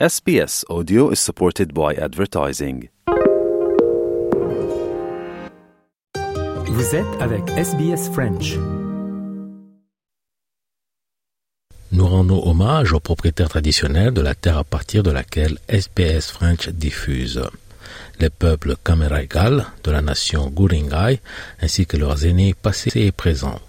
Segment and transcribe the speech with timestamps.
[0.00, 2.88] SBS Audio is supported by advertising.
[6.66, 8.58] Vous êtes avec SBS French.
[11.92, 16.68] Nous rendons hommage aux propriétaires traditionnels de la terre à partir de laquelle SBS French
[16.70, 17.40] diffuse.
[18.18, 21.20] Les peuples Kameraigal de la nation Guringai
[21.60, 23.60] ainsi que leurs aînés passés et présents.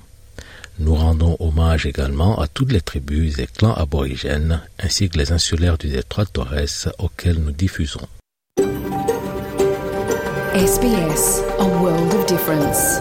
[0.78, 5.78] Nous rendons hommage également à toutes les tribus et clans aborigènes, ainsi que les insulaires
[5.78, 8.08] du détroit de Torres auxquels nous diffusons.
[10.54, 13.00] SBS, a world of difference.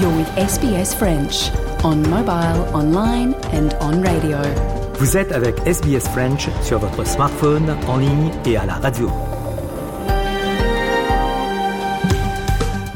[0.00, 1.50] You're with SBS French,
[1.84, 4.38] on mobile, online and on radio.
[4.98, 9.10] Vous êtes avec SBS French sur votre smartphone, en ligne et à la radio.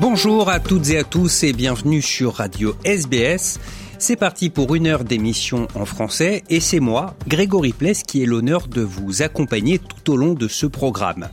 [0.00, 3.58] Bonjour à toutes et à tous et bienvenue sur Radio SBS.
[3.98, 8.26] C'est parti pour une heure d'émission en français et c'est moi, Grégory Pless, qui ai
[8.26, 11.28] l'honneur de vous accompagner tout au long de ce programme.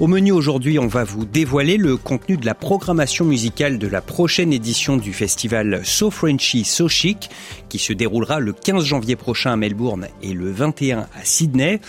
[0.00, 4.00] Au menu aujourd'hui, on va vous dévoiler le contenu de la programmation musicale de la
[4.00, 7.30] prochaine édition du festival So Frenchy So Chic
[7.68, 11.80] qui se déroulera le 15 janvier prochain à Melbourne et le 21 à Sydney.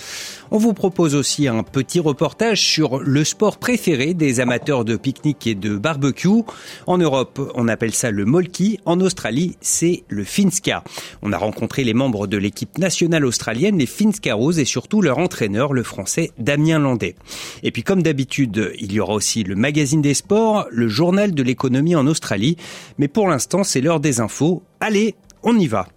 [0.51, 5.45] On vous propose aussi un petit reportage sur le sport préféré des amateurs de pique-nique
[5.45, 6.43] et de barbecue.
[6.87, 8.79] En Europe, on appelle ça le molki.
[8.85, 10.83] En Australie, c'est le finska.
[11.21, 15.71] On a rencontré les membres de l'équipe nationale australienne, les Finskaros, et surtout leur entraîneur,
[15.71, 17.15] le français Damien Landais.
[17.61, 21.43] Et puis, comme d'habitude, il y aura aussi le magazine des sports, le journal de
[21.43, 22.57] l'économie en Australie.
[22.97, 24.63] Mais pour l'instant, c'est l'heure des infos.
[24.79, 25.87] Allez, on y va.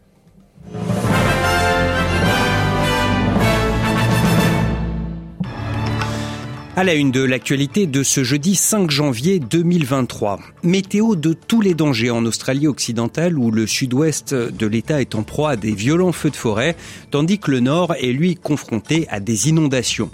[6.75, 10.41] À la une de l'actualité de ce jeudi 5 janvier 2023.
[10.63, 15.23] Météo de tous les dangers en Australie occidentale où le sud-ouest de l'État est en
[15.23, 16.75] proie à des violents feux de forêt,
[17.11, 20.11] tandis que le nord est lui confronté à des inondations.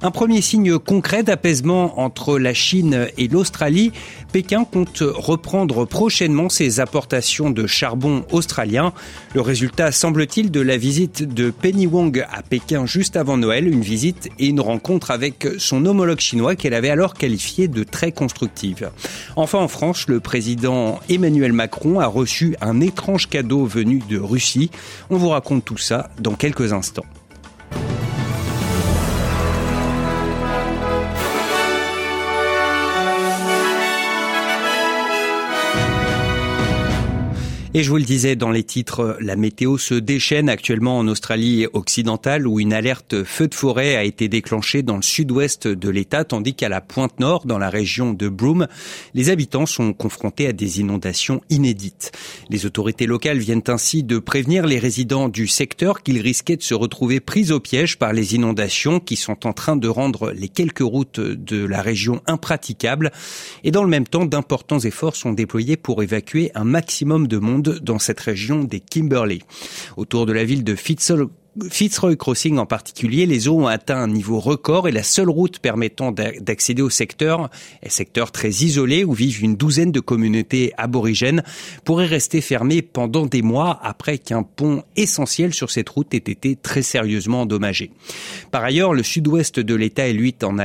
[0.00, 3.90] Un premier signe concret d'apaisement entre la Chine et l'Australie.
[4.32, 8.92] Pékin compte reprendre prochainement ses apportations de charbon australien.
[9.34, 13.80] Le résultat, semble-t-il, de la visite de Penny Wong à Pékin juste avant Noël, une
[13.80, 18.90] visite et une rencontre avec son homologue chinois qu'elle avait alors qualifié de très constructive.
[19.34, 24.70] Enfin, en France, le président Emmanuel Macron a reçu un étrange cadeau venu de Russie.
[25.10, 27.06] On vous raconte tout ça dans quelques instants.
[37.74, 41.66] Et je vous le disais dans les titres, la météo se déchaîne actuellement en Australie
[41.74, 46.24] occidentale où une alerte feu de forêt a été déclenchée dans le sud-ouest de l'État,
[46.24, 48.68] tandis qu'à la pointe nord, dans la région de Broome,
[49.12, 52.10] les habitants sont confrontés à des inondations inédites.
[52.48, 56.74] Les autorités locales viennent ainsi de prévenir les résidents du secteur qu'ils risquaient de se
[56.74, 60.78] retrouver pris au piège par les inondations qui sont en train de rendre les quelques
[60.78, 63.12] routes de la région impraticables.
[63.62, 67.57] Et dans le même temps, d'importants efforts sont déployés pour évacuer un maximum de monde
[67.58, 69.40] dans cette région des Kimberley.
[69.96, 71.28] Autour de la ville de Fitzroy
[71.70, 75.58] Fitzroy Crossing en particulier, les eaux ont atteint un niveau record et la seule route
[75.58, 77.50] permettant d'accéder au secteur,
[77.84, 81.42] un secteur très isolé où vivent une douzaine de communautés aborigènes,
[81.84, 86.56] pourrait rester fermée pendant des mois après qu'un pont essentiel sur cette route ait été
[86.56, 87.90] très sérieusement endommagé.
[88.50, 90.58] Par ailleurs, le sud-ouest de l'État est lui en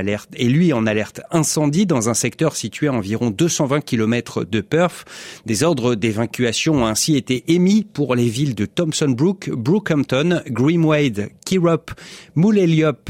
[0.86, 5.06] alerte, incendie dans un secteur situé à environ 220 km de Perth.
[5.46, 10.83] Des ordres d'évacuation ont ainsi été émis pour les villes de Thompson Brook, Brookhampton, Green
[10.84, 11.92] Wade, Kirop,
[12.36, 13.10] Mouleliop,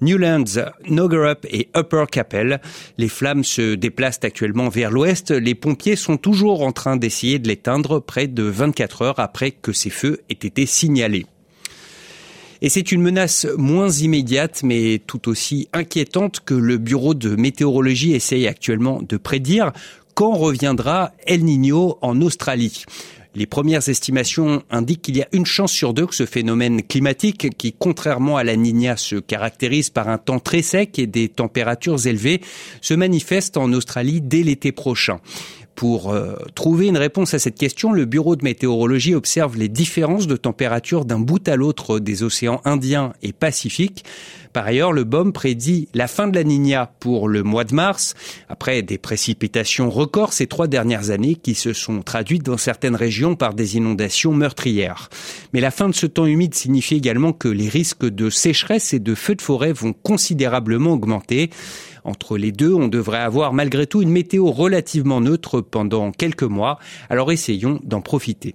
[0.00, 2.60] Newlands, Nogerup et Upper Capel.
[2.98, 5.30] Les flammes se déplacent actuellement vers l'ouest.
[5.30, 9.72] Les pompiers sont toujours en train d'essayer de l'éteindre près de 24 heures après que
[9.72, 11.26] ces feux aient été signalés.
[12.64, 18.12] Et c'est une menace moins immédiate, mais tout aussi inquiétante que le Bureau de météorologie
[18.12, 19.72] essaye actuellement de prédire
[20.14, 22.84] quand reviendra El Niño en Australie?
[23.34, 27.56] Les premières estimations indiquent qu'il y a une chance sur deux que ce phénomène climatique,
[27.56, 32.06] qui contrairement à la Nina se caractérise par un temps très sec et des températures
[32.06, 32.42] élevées,
[32.82, 35.18] se manifeste en Australie dès l'été prochain.
[35.74, 40.26] Pour euh, trouver une réponse à cette question, le Bureau de météorologie observe les différences
[40.26, 44.04] de température d'un bout à l'autre des océans Indien et Pacifique.
[44.52, 48.14] Par ailleurs, le BOM prédit la fin de la Niña pour le mois de mars,
[48.50, 53.34] après des précipitations records ces trois dernières années qui se sont traduites dans certaines régions
[53.34, 55.08] par des inondations meurtrières.
[55.52, 58.98] Mais la fin de ce temps humide signifie également que les risques de sécheresse et
[58.98, 61.48] de feux de forêt vont considérablement augmenter.
[62.04, 66.78] Entre les deux, on devrait avoir malgré tout une météo relativement neutre pendant quelques mois,
[67.08, 68.54] alors essayons d'en profiter.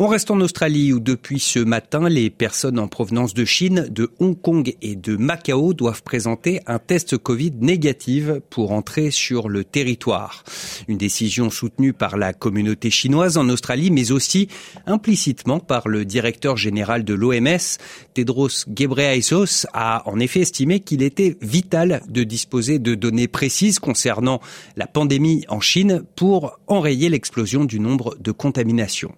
[0.00, 4.12] On reste en Australie où depuis ce matin, les personnes en provenance de Chine, de
[4.20, 9.64] Hong Kong et de Macao doivent présenter un test Covid négatif pour entrer sur le
[9.64, 10.44] territoire.
[10.86, 14.46] Une décision soutenue par la communauté chinoise en Australie, mais aussi
[14.86, 17.78] implicitement par le directeur général de l'OMS,
[18.14, 24.40] Tedros Ghebreyesus, a en effet estimé qu'il était vital de disposer de données précises concernant
[24.76, 29.12] la pandémie en Chine pour enrayer l'explosion du nombre de contaminations.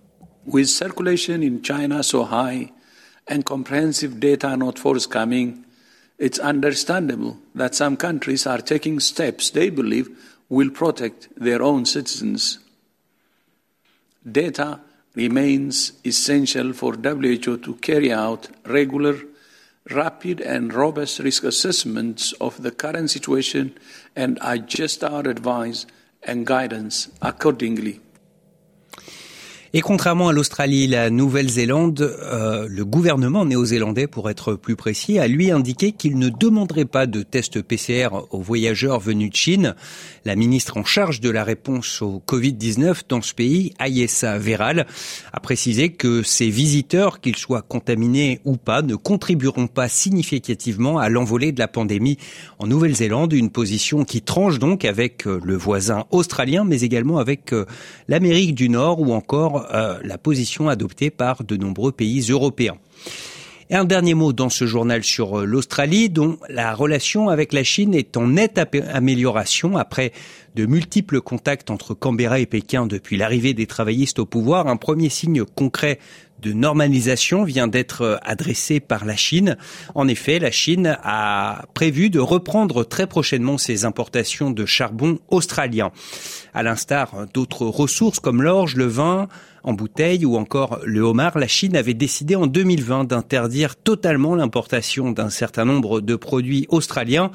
[0.44, 2.72] With circulation in China so high
[3.28, 5.64] and comprehensive data not forthcoming,
[6.18, 10.08] it's understandable that some countries are taking steps they believe
[10.48, 12.58] will protect their own citizens.
[14.30, 14.80] Data
[15.14, 19.16] remains essential for WHO to carry out regular,
[19.90, 23.76] rapid, and robust risk assessments of the current situation
[24.14, 25.86] and adjust our advice
[26.22, 28.00] and guidance accordingly.
[29.72, 35.28] Et contrairement à l'Australie, la Nouvelle-Zélande, euh, le gouvernement néo-zélandais, pour être plus précis, a
[35.28, 39.76] lui indiqué qu'il ne demanderait pas de test PCR aux voyageurs venus de Chine.
[40.24, 44.88] La ministre en charge de la réponse au Covid-19 dans ce pays, Ayessa Veral,
[45.32, 51.08] a précisé que ces visiteurs, qu'ils soient contaminés ou pas, ne contribueront pas significativement à
[51.08, 52.18] l'envolée de la pandémie
[52.58, 57.52] en Nouvelle-Zélande, une position qui tranche donc avec euh, le voisin australien, mais également avec
[57.52, 57.66] euh,
[58.08, 62.78] l'Amérique du Nord ou encore euh, la position adoptée par de nombreux pays européens.
[63.70, 67.62] Et un dernier mot dans ce journal sur euh, l'Australie, dont la relation avec la
[67.62, 68.60] Chine est en nette
[68.92, 70.12] amélioration après
[70.54, 74.66] de multiples contacts entre Canberra et Pékin depuis l'arrivée des travaillistes au pouvoir.
[74.66, 75.98] Un premier signe concret
[76.40, 79.56] de normalisation vient d'être adressé par la Chine.
[79.94, 85.92] En effet, la Chine a prévu de reprendre très prochainement ses importations de charbon australien.
[86.54, 89.28] À l'instar d'autres ressources comme l'orge, le vin,
[89.62, 95.10] en bouteille ou encore le homard, la Chine avait décidé en 2020 d'interdire totalement l'importation
[95.10, 97.30] d'un certain nombre de produits australiens,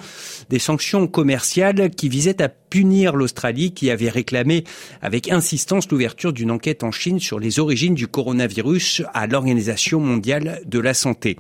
[0.50, 4.66] des sanctions commerciales qui visaient à punir l'Australie qui avait réclamé
[5.02, 10.60] avec insistance l'ouverture d'une enquête en Chine sur les origines du coronavirus à l'Organisation mondiale
[10.66, 11.38] de la santé.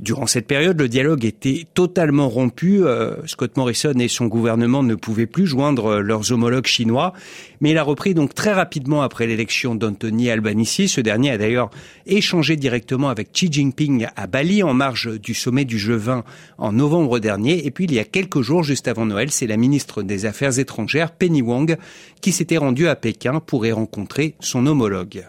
[0.00, 2.82] Durant cette période, le dialogue était totalement rompu.
[2.84, 7.12] Euh, Scott Morrison et son gouvernement ne pouvaient plus joindre euh, leurs homologues chinois,
[7.60, 10.86] mais il a repris donc très rapidement après l'élection d'Anthony Albanese.
[10.86, 11.70] Ce dernier a d'ailleurs
[12.06, 16.22] échangé directement avec Xi Jinping à Bali en marge du sommet du G20
[16.56, 17.66] en novembre dernier.
[17.66, 20.58] Et puis il y a quelques jours, juste avant Noël, c'est la ministre des Affaires
[20.58, 21.76] étrangères, Penny Wong,
[22.22, 25.26] qui s'était rendue à Pékin pour y rencontrer son homologue.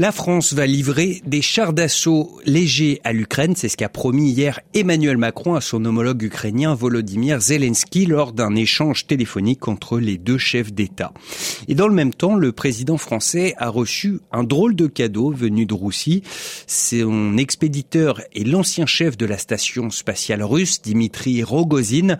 [0.00, 3.52] La France va livrer des chars d'assaut légers à l'Ukraine.
[3.54, 8.56] C'est ce qu'a promis hier Emmanuel Macron à son homologue ukrainien Volodymyr Zelensky lors d'un
[8.56, 11.12] échange téléphonique entre les deux chefs d'État.
[11.68, 15.66] Et dans le même temps, le président français a reçu un drôle de cadeau venu
[15.66, 16.22] de Russie.
[16.66, 22.16] Son expéditeur est l'ancien chef de la station spatiale russe, Dimitri Rogozin,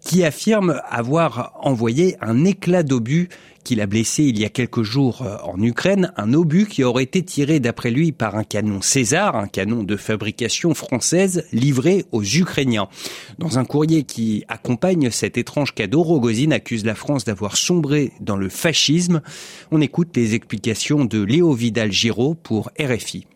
[0.00, 3.28] qui affirme avoir envoyé un éclat d'obus
[3.64, 7.02] qu'il a blessé il y a quelques jours euh, en Ukraine, un obus qui aurait
[7.02, 12.22] été tiré d'après lui par un canon César, un canon de fabrication française livré aux
[12.22, 12.88] Ukrainiens.
[13.38, 18.36] Dans un courrier qui accompagne cet étrange cadeau, Rogozine accuse la France d'avoir sombré dans
[18.36, 19.22] le fascisme.
[19.72, 23.26] On écoute les explications de Léo Vidal-Giraud pour RFI.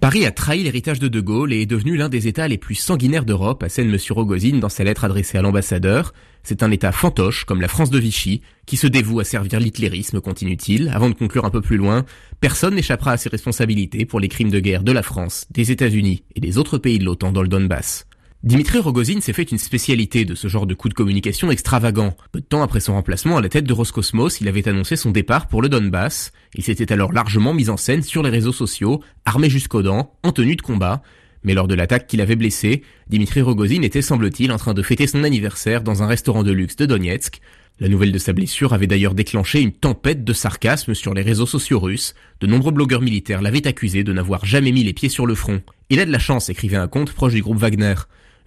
[0.00, 2.76] Paris a trahi l'héritage de De Gaulle et est devenu l'un des États les plus
[2.76, 3.98] sanguinaires d'Europe, assène M.
[4.10, 6.14] Rogozine dans sa lettre adressée à l'ambassadeur.
[6.44, 10.20] C'est un État fantoche, comme la France de Vichy, qui se dévoue à servir l'hitlérisme,
[10.20, 12.06] continue-t-il, avant de conclure un peu plus loin.
[12.40, 16.22] Personne n'échappera à ses responsabilités pour les crimes de guerre de la France, des États-Unis
[16.36, 18.07] et des autres pays de l'OTAN dans le Donbass.
[18.44, 22.16] Dimitri Rogozin s'est fait une spécialité de ce genre de coup de communication extravagant.
[22.30, 25.10] Peu de temps après son remplacement à la tête de Roscosmos, il avait annoncé son
[25.10, 26.32] départ pour le Donbass.
[26.54, 30.30] Il s'était alors largement mis en scène sur les réseaux sociaux, armé jusqu'aux dents, en
[30.30, 31.02] tenue de combat.
[31.42, 35.08] Mais lors de l'attaque qu'il avait blessé, Dimitri Rogozin était semble-t-il en train de fêter
[35.08, 37.40] son anniversaire dans un restaurant de luxe de Donetsk.
[37.80, 41.46] La nouvelle de sa blessure avait d'ailleurs déclenché une tempête de sarcasme sur les réseaux
[41.46, 42.14] sociaux russes.
[42.40, 45.60] De nombreux blogueurs militaires l'avaient accusé de n'avoir jamais mis les pieds sur le front.
[45.90, 47.94] Il a de la chance, écrivait un compte proche du groupe Wagner.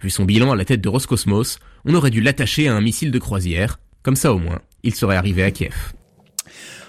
[0.02, 3.12] Vu son bilan à la tête de Roscosmos, on aurait dû l'attacher à un missile
[3.12, 3.78] de croisière.
[4.02, 5.92] Comme ça au moins, il serait arrivé à Kiev.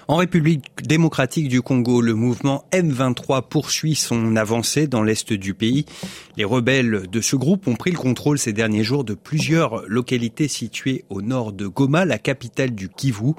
[0.08, 5.86] En République démocratique du Congo, le mouvement M23 poursuit son avancée dans l'est du pays.
[6.36, 10.48] Les rebelles de ce groupe ont pris le contrôle ces derniers jours de plusieurs localités
[10.48, 13.32] situées au nord de Goma, la capitale du Kivu.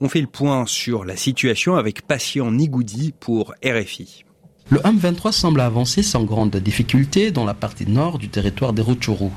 [0.00, 4.25] On fait le point sur la situation avec Patient Nigoudi pour RFI.
[4.68, 9.28] Le M23 semble avancer sans grande difficulté dans la partie nord du territoire des Rutshuru.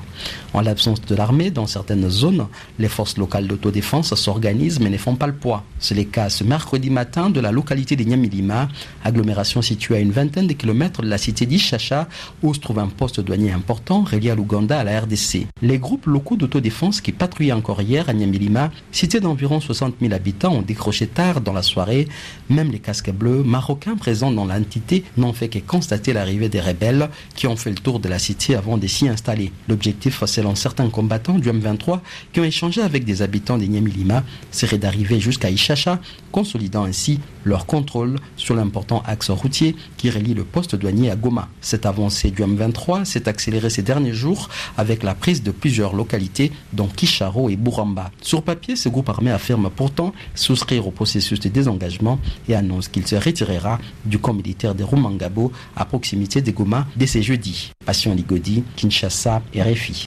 [0.54, 2.48] En l'absence de l'armée dans certaines zones,
[2.80, 5.64] les forces locales d'autodéfense s'organisent mais ne font pas le poids.
[5.78, 8.70] C'est le cas ce mercredi matin de la localité de Nyamilima,
[9.04, 12.08] agglomération située à une vingtaine de kilomètres de la cité d'Ishacha,
[12.42, 15.46] où se trouve un poste douanier important relié à l'Ouganda à la RDC.
[15.62, 20.56] Les groupes locaux d'autodéfense qui patrouillaient encore hier à Nyamilima, cité d'environ 60 000 habitants,
[20.56, 22.08] ont décroché tard dans la soirée.
[22.50, 27.10] Même les casques bleus marocains présents dans l'entité n'ont fait que constater l'arrivée des rebelles
[27.36, 29.52] qui ont fait le tour de la cité avant de s'y installer.
[29.68, 32.00] L'objectif, selon certains combattants du M23
[32.34, 36.00] qui ont échangé avec des habitants de Nyamilima, serait d'arriver jusqu'à Ishacha,
[36.32, 41.50] consolidant ainsi leur contrôle sur l'important axe routier qui relie le poste douanier à Goma.
[41.62, 46.52] Cette avancée du M23 s'est accélérée ces derniers jours avec la prise de plusieurs localités,
[46.74, 48.12] dont Kisharo et Buramba.
[48.22, 53.08] Sur papier, ce groupe armé affirme pourtant souscrire au processus de désengagement et annonce qu'il
[53.08, 57.72] se retirera du camp militaire de Rumangabo à proximité de Goma dès ce jeudi.
[57.86, 60.06] Passion Ligodi, Kinshasa et Réfi.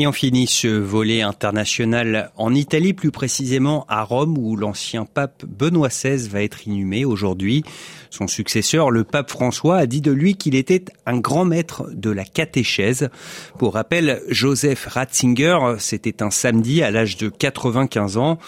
[0.00, 5.44] Et on finit ce volet international en Italie, plus précisément à Rome, où l'ancien pape
[5.44, 7.64] Benoît XVI va être inhumé aujourd'hui.
[8.08, 12.10] Son successeur, le pape François, a dit de lui qu'il était un grand maître de
[12.10, 13.10] la catéchèse.
[13.58, 18.38] Pour rappel, Joseph Ratzinger, c'était un samedi à l'âge de 95 ans.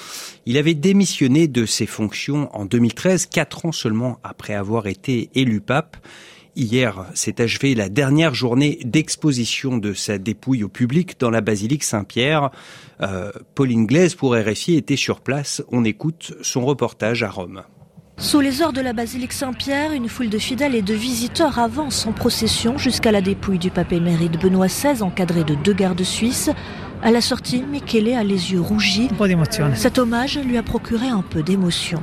[0.47, 5.61] Il avait démissionné de ses fonctions en 2013, quatre ans seulement après avoir été élu
[5.61, 5.97] pape.
[6.57, 11.85] Hier s'est achevée la dernière journée d'exposition de sa dépouille au public dans la basilique
[11.85, 12.51] Saint-Pierre.
[13.01, 15.63] Euh, Pauline Glaise pour RFI était sur place.
[15.71, 17.63] On écoute son reportage à Rome.
[18.21, 22.07] Sous les ors de la basilique Saint-Pierre, une foule de fidèles et de visiteurs avance
[22.07, 26.51] en procession jusqu'à la dépouille du pape émérite Benoît XVI, encadré de deux gardes suisses.
[27.03, 29.09] À la sortie, Michele a les yeux rougis.
[29.75, 31.99] Cet hommage lui a procuré un peu d'émotion.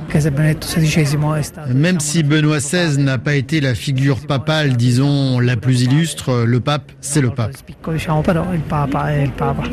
[1.72, 6.58] Même si Benoît XVI n'a pas été la figure papale, disons, la plus illustre, le
[6.58, 7.52] pape, c'est le pape.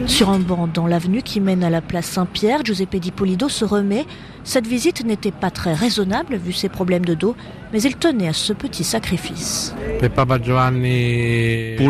[0.06, 3.66] Sur un banc dans l'avenue qui mène à la place Saint-Pierre, Giuseppe Di Polido se
[3.66, 4.06] remet.
[4.44, 7.36] Cette visite n'était pas très raisonnable vu ses problèmes de dos,
[7.76, 9.76] mais il tenait à ce petit sacrifice.
[10.00, 10.08] Pour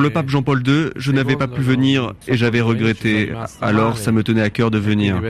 [0.01, 3.31] le pape Jean-Paul II, je n'avais pas pu venir et j'avais regretté.
[3.61, 5.21] Alors ça me tenait à cœur de venir.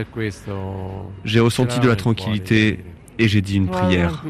[1.26, 2.82] J'ai ressenti de la tranquillité
[3.18, 4.24] et j'ai dit une prière.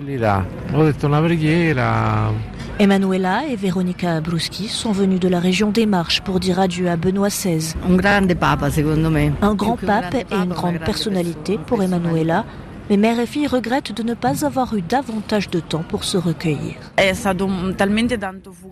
[2.81, 6.97] Emanuela et Veronica Bruschi sont venues de la région des Marches pour dire adieu à
[6.97, 7.75] Benoît XVI.
[9.43, 12.45] Un grand pape et une grande personnalité pour Emanuela,
[12.91, 16.17] mais mère et fille regrettent de ne pas avoir eu davantage de temps pour se
[16.17, 16.75] recueillir.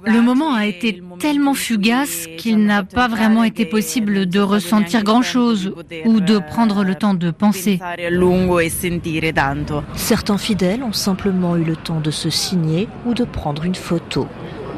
[0.07, 5.73] Le moment a été tellement fugace qu'il n'a pas vraiment été possible de ressentir grand-chose
[6.05, 7.79] ou de prendre le temps de penser.
[9.95, 14.27] Certains fidèles ont simplement eu le temps de se signer ou de prendre une photo.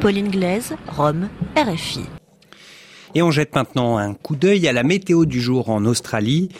[0.00, 2.00] Pauline Glaise, Rome, RFI.
[3.14, 6.50] Et on jette maintenant un coup d'œil à la météo du jour en Australie.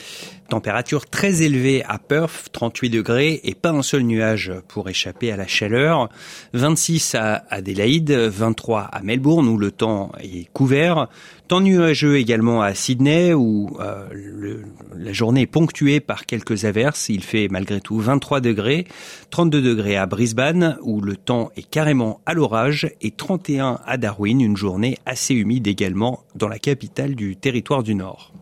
[0.48, 5.36] Température très élevée à Perth, 38 degrés et pas un seul nuage pour échapper à
[5.36, 6.08] la chaleur.
[6.52, 11.08] 26 à Adélaïde, 23 à Melbourne où le temps est couvert.
[11.48, 14.62] Temps nuageux également à Sydney où euh,
[14.96, 17.08] la journée est ponctuée par quelques averses.
[17.08, 18.86] Il fait malgré tout 23 degrés.
[19.30, 24.40] 32 degrés à Brisbane où le temps est carrément à l'orage et 31 à Darwin,
[24.40, 28.32] une journée assez humide également dans la capitale du territoire du Nord.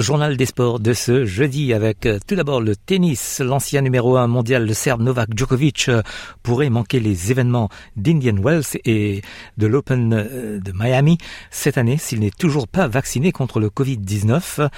[0.00, 3.40] Journal des sports de ce jeudi avec euh, tout d'abord le tennis.
[3.40, 6.02] L'ancien numéro 1 mondial, le Serbe Novak Djokovic, euh,
[6.42, 9.22] pourrait manquer les événements d'Indian Wells et
[9.58, 11.18] de l'Open euh, de Miami
[11.50, 14.68] cette année s'il n'est toujours pas vacciné contre le Covid-19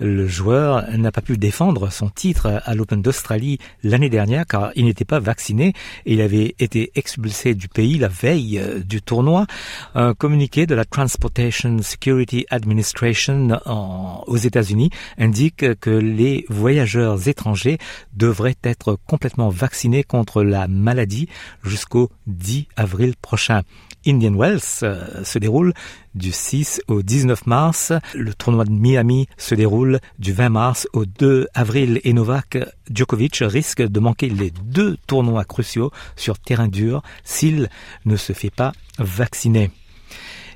[0.00, 4.84] le joueur n'a pas pu défendre son titre à l'Open d'Australie l'année dernière car il
[4.84, 5.72] n'était pas vacciné
[6.04, 9.46] et il avait été expulsé du pays la veille euh, du tournoi.
[9.94, 13.60] Un communiqué de la Transportation Security Administration
[14.26, 17.78] aux États-Unis indique que les voyageurs étrangers
[18.14, 21.28] devraient être complètement vaccinés contre la maladie
[21.62, 23.62] jusqu'au 10 avril prochain.
[24.06, 25.72] Indian Wells euh, se déroule
[26.14, 27.92] du 6 au 19 mars.
[28.14, 29.85] Le tournoi de Miami se déroule
[30.18, 32.58] du 20 mars au 2 avril et Novak
[32.90, 37.68] Djokovic risque de manquer les deux tournois cruciaux sur terrain dur s'il
[38.04, 39.70] ne se fait pas vacciner.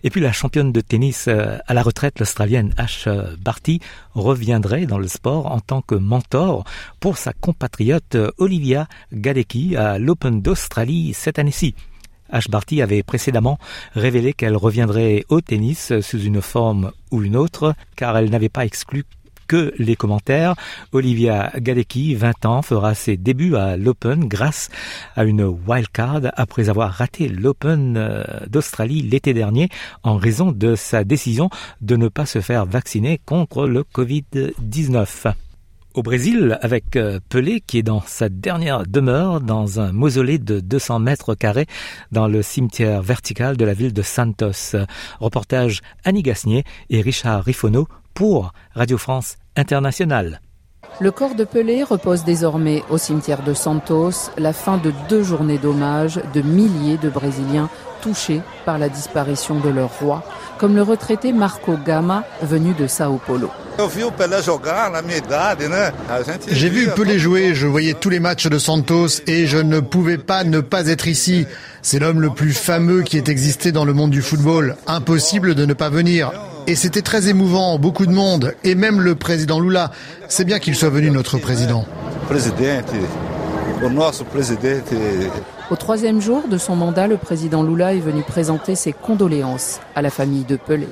[0.02, 3.06] Et puis la championne de tennis euh, à la retraite, l'Australienne Ash
[3.38, 3.80] Barty,
[4.14, 6.64] reviendrait dans le sport en tant que mentor
[7.00, 11.74] pour sa compatriote Olivia Gadecki à l'Open d'Australie cette année-ci.
[12.30, 13.58] Ash Barty avait précédemment
[13.94, 18.64] révélé qu'elle reviendrait au tennis sous une forme ou une autre, car elle n'avait pas
[18.64, 19.04] exclu
[19.50, 20.54] que les commentaires.
[20.92, 24.68] Olivia Gadecki, 20 ans, fera ses débuts à l'Open grâce
[25.16, 29.68] à une wildcard après avoir raté l'Open euh, d'Australie l'été dernier
[30.04, 35.32] en raison de sa décision de ne pas se faire vacciner contre le Covid-19
[35.94, 40.60] au Brésil avec euh, Pelé qui est dans sa dernière demeure dans un mausolée de
[40.60, 41.66] 200 mètres carrés
[42.12, 44.76] dans le cimetière vertical de la ville de Santos.
[45.18, 50.40] Reportage Annie Gasnier et Richard Rifono pour Radio France Internationale.
[51.00, 55.58] Le corps de Pelé repose désormais au cimetière de Santos, la fin de deux journées
[55.58, 57.70] d'hommage de milliers de Brésiliens
[58.02, 60.22] touchés par la disparition de leur roi,
[60.58, 63.50] comme le retraité Marco Gama, venu de Sao Paulo.
[66.48, 70.18] J'ai vu Pelé jouer, je voyais tous les matchs de Santos et je ne pouvais
[70.18, 71.46] pas ne pas être ici.
[71.80, 74.76] C'est l'homme le plus fameux qui ait existé dans le monde du football.
[74.86, 76.30] Impossible de ne pas venir.
[76.70, 79.90] Et c'était très émouvant, beaucoup de monde, et même le président Lula.
[80.28, 81.84] C'est bien qu'il soit venu, notre président.
[85.70, 90.02] Au troisième jour de son mandat, le président Lula est venu présenter ses condoléances à
[90.02, 90.88] la famille de Pelé.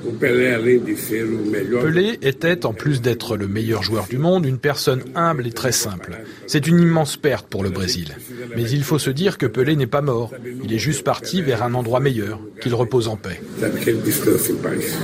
[1.82, 5.72] Pelé était, en plus d'être le meilleur joueur du monde, une personne humble et très
[5.72, 6.18] simple.
[6.46, 8.16] C'est une immense perte pour le Brésil.
[8.54, 10.30] Mais il faut se dire que Pelé n'est pas mort.
[10.62, 13.42] Il est juste parti vers un endroit meilleur, qu'il repose en paix.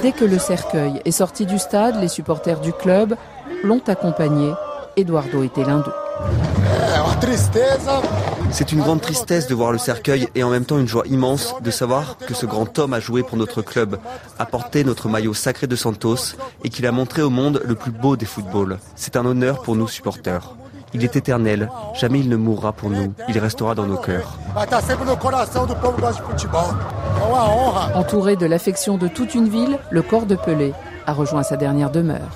[0.02, 3.16] Dès que le cercueil est sorti du stade, les supporters du club
[3.64, 4.52] l'ont accompagné.
[4.96, 6.63] Eduardo était l'un d'eux.
[8.50, 11.54] C'est une grande tristesse de voir le cercueil et en même temps une joie immense
[11.60, 13.98] de savoir que ce grand homme a joué pour notre club,
[14.38, 17.90] a porté notre maillot sacré de Santos et qu'il a montré au monde le plus
[17.90, 18.78] beau des footballs.
[18.94, 20.54] C'est un honneur pour nous supporters.
[20.92, 24.38] Il est éternel, jamais il ne mourra pour nous, il restera dans nos cœurs.
[27.94, 30.72] Entouré de l'affection de toute une ville, le corps de Pelé
[31.06, 32.30] a rejoint sa dernière demeure.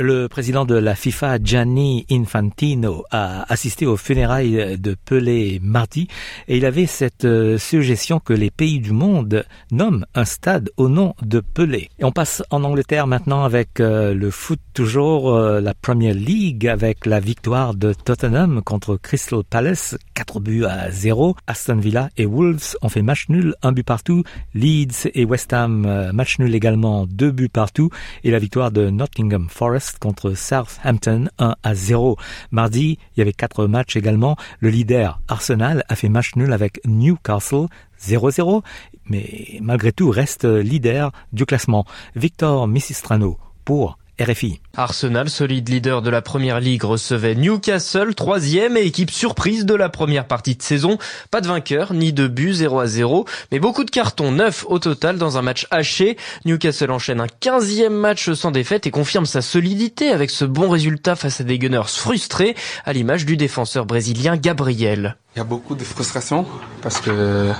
[0.00, 6.06] Le président de la FIFA, Gianni Infantino, a assisté aux funérailles de Pelé mardi
[6.46, 10.88] et il avait cette euh, suggestion que les pays du monde nomment un stade au
[10.88, 11.90] nom de Pelé.
[11.98, 16.68] Et on passe en Angleterre maintenant avec euh, le foot toujours, euh, la Premier League
[16.68, 21.34] avec la victoire de Tottenham contre Crystal Palace, 4 buts à 0.
[21.48, 24.22] Aston Villa et Wolves ont fait match nul, un but partout.
[24.54, 27.90] Leeds et West Ham, match nul également, deux buts partout.
[28.22, 32.16] Et la victoire de Nottingham Forest contre Southampton 1 à 0.
[32.50, 34.36] Mardi, il y avait quatre matchs également.
[34.60, 37.66] Le leader Arsenal a fait match nul avec Newcastle
[38.00, 38.62] 0-0,
[39.06, 41.84] mais malgré tout reste leader du classement.
[42.14, 44.60] Victor Missistrano pour RFI.
[44.76, 49.88] Arsenal, solide leader de la première ligue, recevait Newcastle, troisième et équipe surprise de la
[49.88, 50.98] première partie de saison.
[51.30, 54.78] Pas de vainqueur, ni de but, 0 à 0, mais beaucoup de cartons, 9 au
[54.78, 56.16] total dans un match haché.
[56.44, 61.16] Newcastle enchaîne un 15e match sans défaite et confirme sa solidité avec ce bon résultat
[61.16, 65.16] face à des Gunners frustrés, à l'image du défenseur brésilien Gabriel.
[65.36, 66.44] Il y a beaucoup de frustration
[66.82, 67.52] parce que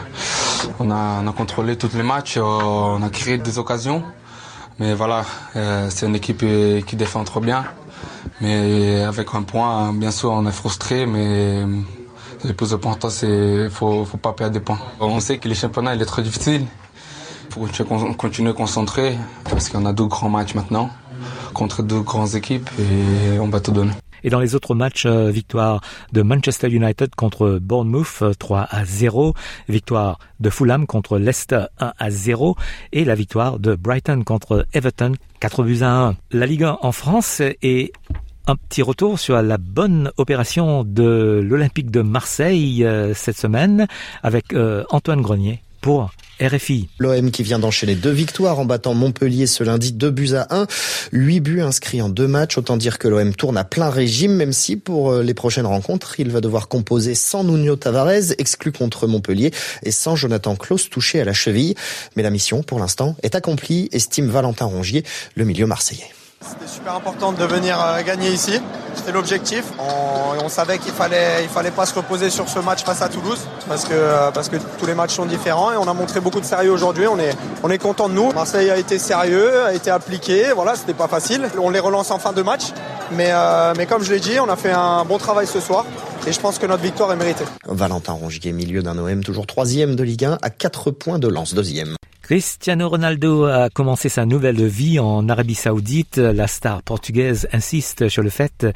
[0.81, 4.03] on a, on a contrôlé tous les matchs, on a créé des occasions.
[4.79, 5.25] Mais voilà,
[5.57, 7.65] euh, c'est une équipe euh, qui défend trop bien.
[8.41, 11.65] Mais avec un point, bien sûr, on est frustré, mais
[12.45, 14.79] le plus important, c'est faut, faut pas perdre des points.
[15.01, 16.65] On sait que le championnat il est très difficile.
[17.51, 19.19] Il faut continuer concentrer
[19.51, 20.91] parce qu'on a deux grands matchs maintenant
[21.55, 23.93] contre deux grandes équipes et on va tout donner.
[24.25, 25.81] Et dans les autres matchs, euh, victoire
[26.13, 29.35] de Manchester United contre Bournemouth 3 euh, à 0,
[29.69, 32.57] victoire de Fulham contre Leicester 1 à 0
[32.93, 36.17] et la victoire de Brighton contre Everton 4 buts à 1.
[36.33, 37.93] La Ligue 1 en France est
[38.47, 43.87] un petit retour sur la bonne opération de l'Olympique de Marseille euh, cette semaine
[44.23, 44.55] avec
[44.91, 46.89] Antoine Grenier pour RFI.
[46.99, 50.67] L'OM qui vient d'enchaîner deux victoires en battant Montpellier ce lundi, deux buts à un,
[51.13, 52.59] huit buts inscrits en deux matchs.
[52.59, 56.21] Autant dire que l'OM tourne à plein régime, même si pour euh, les prochaines rencontres,
[56.21, 59.51] il va devoir composer sans Nuno Tavares, exclu contre Montpellier,
[59.83, 61.75] et sans Jonathan Klaus touché à la cheville.
[62.17, 66.11] Mais la mission, pour l'instant, est accomplie, estime Valentin Rongier, le milieu marseillais.
[66.41, 68.61] C'était super important de venir euh, gagner ici.
[68.95, 69.65] C'était l'objectif.
[69.79, 73.85] On, savait qu'il fallait, fallait pas se reposer sur ce match face à Toulouse parce
[73.85, 76.47] que, euh, parce que tous les matchs sont différents et on a montré beaucoup de
[76.47, 77.07] sérieux aujourd'hui.
[77.07, 78.33] On est, on est content de nous.
[78.33, 80.53] Marseille a été sérieux, a été appliqué.
[80.55, 81.51] Voilà, c'était pas facile.
[81.59, 82.73] On les relance en fin de match.
[83.13, 85.87] Mais, euh, mais comme je l'ai dit, on a fait un bon travail ce soir.
[86.27, 87.45] Et je pense que notre victoire est méritée.
[87.67, 91.55] Valentin Rongier, milieu d'un OM toujours troisième de Ligue 1 à 4 points de lance
[91.55, 91.97] deuxième.
[92.23, 96.19] Cristiano Ronaldo a commencé sa nouvelle vie en Arabie Saoudite.
[96.19, 98.67] La star portugaise insiste sur le fait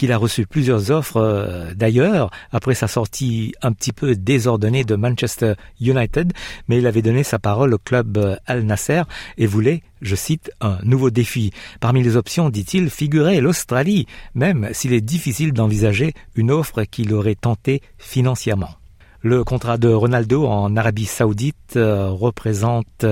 [0.00, 4.96] qu'il a reçu plusieurs offres euh, d'ailleurs après sa sortie un petit peu désordonnée de
[4.96, 6.32] Manchester United,
[6.68, 9.02] mais il avait donné sa parole au club euh, Al Nasser
[9.36, 11.52] et voulait, je cite, un nouveau défi.
[11.80, 17.34] Parmi les options, dit-il, figurait l'Australie, même s'il est difficile d'envisager une offre qu'il aurait
[17.34, 18.79] tentée financièrement.
[19.22, 23.04] Le contrat de Ronaldo en Arabie saoudite euh, représente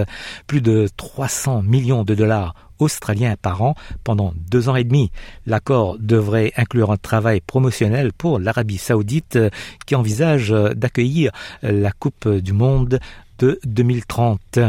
[0.46, 5.10] plus de 300 millions de dollars australiens par an pendant deux ans et demi.
[5.44, 9.50] L'accord devrait inclure un travail promotionnel pour l'Arabie saoudite euh,
[9.84, 11.30] qui envisage euh, d'accueillir
[11.62, 13.00] la Coupe du Monde
[13.38, 14.60] de 2030.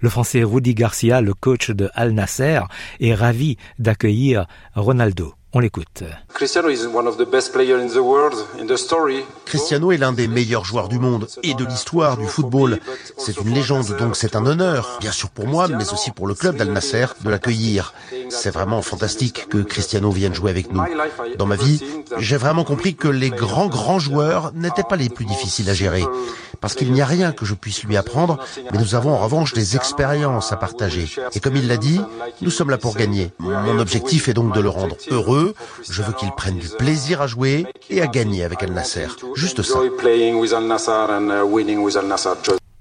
[0.00, 2.62] Le Français Rudy Garcia, le coach de Al Nasser,
[2.98, 5.34] est ravi d'accueillir Ronaldo.
[5.58, 6.04] On l'écoute.
[9.44, 12.78] Cristiano est l'un des meilleurs joueurs du monde et de l'histoire du football.
[13.16, 16.34] C'est une légende, donc c'est un honneur, bien sûr pour moi, mais aussi pour le
[16.34, 17.92] club d'Al Nasser, de l'accueillir.
[18.28, 20.84] C'est vraiment fantastique que Cristiano vienne jouer avec nous.
[21.36, 21.82] Dans ma vie,
[22.18, 26.04] j'ai vraiment compris que les grands, grands joueurs n'étaient pas les plus difficiles à gérer.
[26.60, 28.38] Parce qu'il n'y a rien que je puisse lui apprendre,
[28.72, 31.08] mais nous avons en revanche des expériences à partager.
[31.34, 32.00] Et comme il l'a dit,
[32.42, 33.32] nous sommes là pour gagner.
[33.38, 35.47] Mon objectif est donc de le rendre heureux
[35.88, 39.06] je veux qu'il prenne du plaisir à jouer et à gagner avec Al Nasser.
[39.34, 39.78] Juste ça.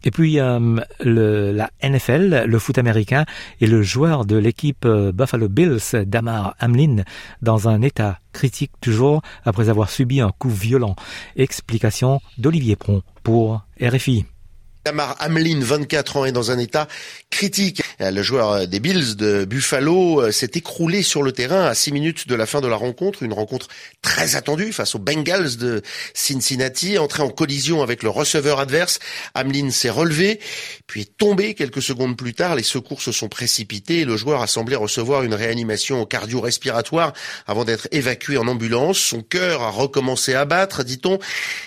[0.03, 3.25] Et puis euh, le, la NFL, le foot américain,
[3.59, 7.03] et le joueur de l'équipe euh, Buffalo Bills, Damar Hamlin,
[7.41, 10.95] dans un état critique toujours après avoir subi un coup violent.
[11.35, 14.25] Explication d'Olivier Pron pour RFI.
[14.85, 16.87] Damar Hamlin, 24 ans, est dans un état
[17.29, 17.81] critique.
[17.99, 22.27] Le joueur des Bills de Buffalo euh, s'est écroulé sur le terrain à 6 minutes
[22.27, 23.67] de la fin de la rencontre, une rencontre
[24.01, 25.81] très attendue face aux Bengals de
[26.13, 28.99] Cincinnati, entré en collision avec le receveur adverse.
[29.33, 30.39] Hamlin s'est relevé,
[30.85, 32.55] puis est tombé quelques secondes plus tard.
[32.55, 33.67] Les secours se sont précipités
[34.05, 37.13] le joueur a semblé recevoir une réanimation cardio-respiratoire
[37.45, 38.97] avant d'être évacué en ambulance.
[38.97, 41.19] Son cœur a recommencé à battre, dit-on,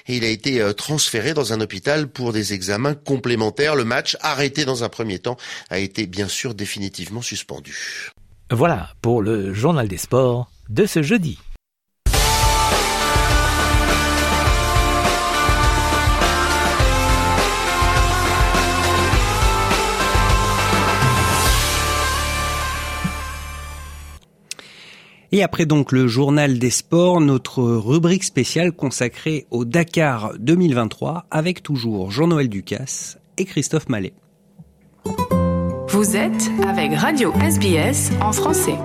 [0.08, 3.74] et il a été euh, transféré dans un hôpital pour des examens complémentaire.
[3.74, 5.36] Le match, arrêté dans un premier temps,
[5.68, 8.12] a été bien sûr définitivement suspendu.
[8.50, 11.36] Voilà pour le journal des sports de ce jeudi.
[25.32, 31.62] Et après donc le journal des sports, notre rubrique spéciale consacrée au Dakar 2023 avec
[31.62, 34.12] toujours Jean-Noël Ducasse et Christophe Mallet.
[35.88, 38.76] Vous êtes avec Radio SBS en français.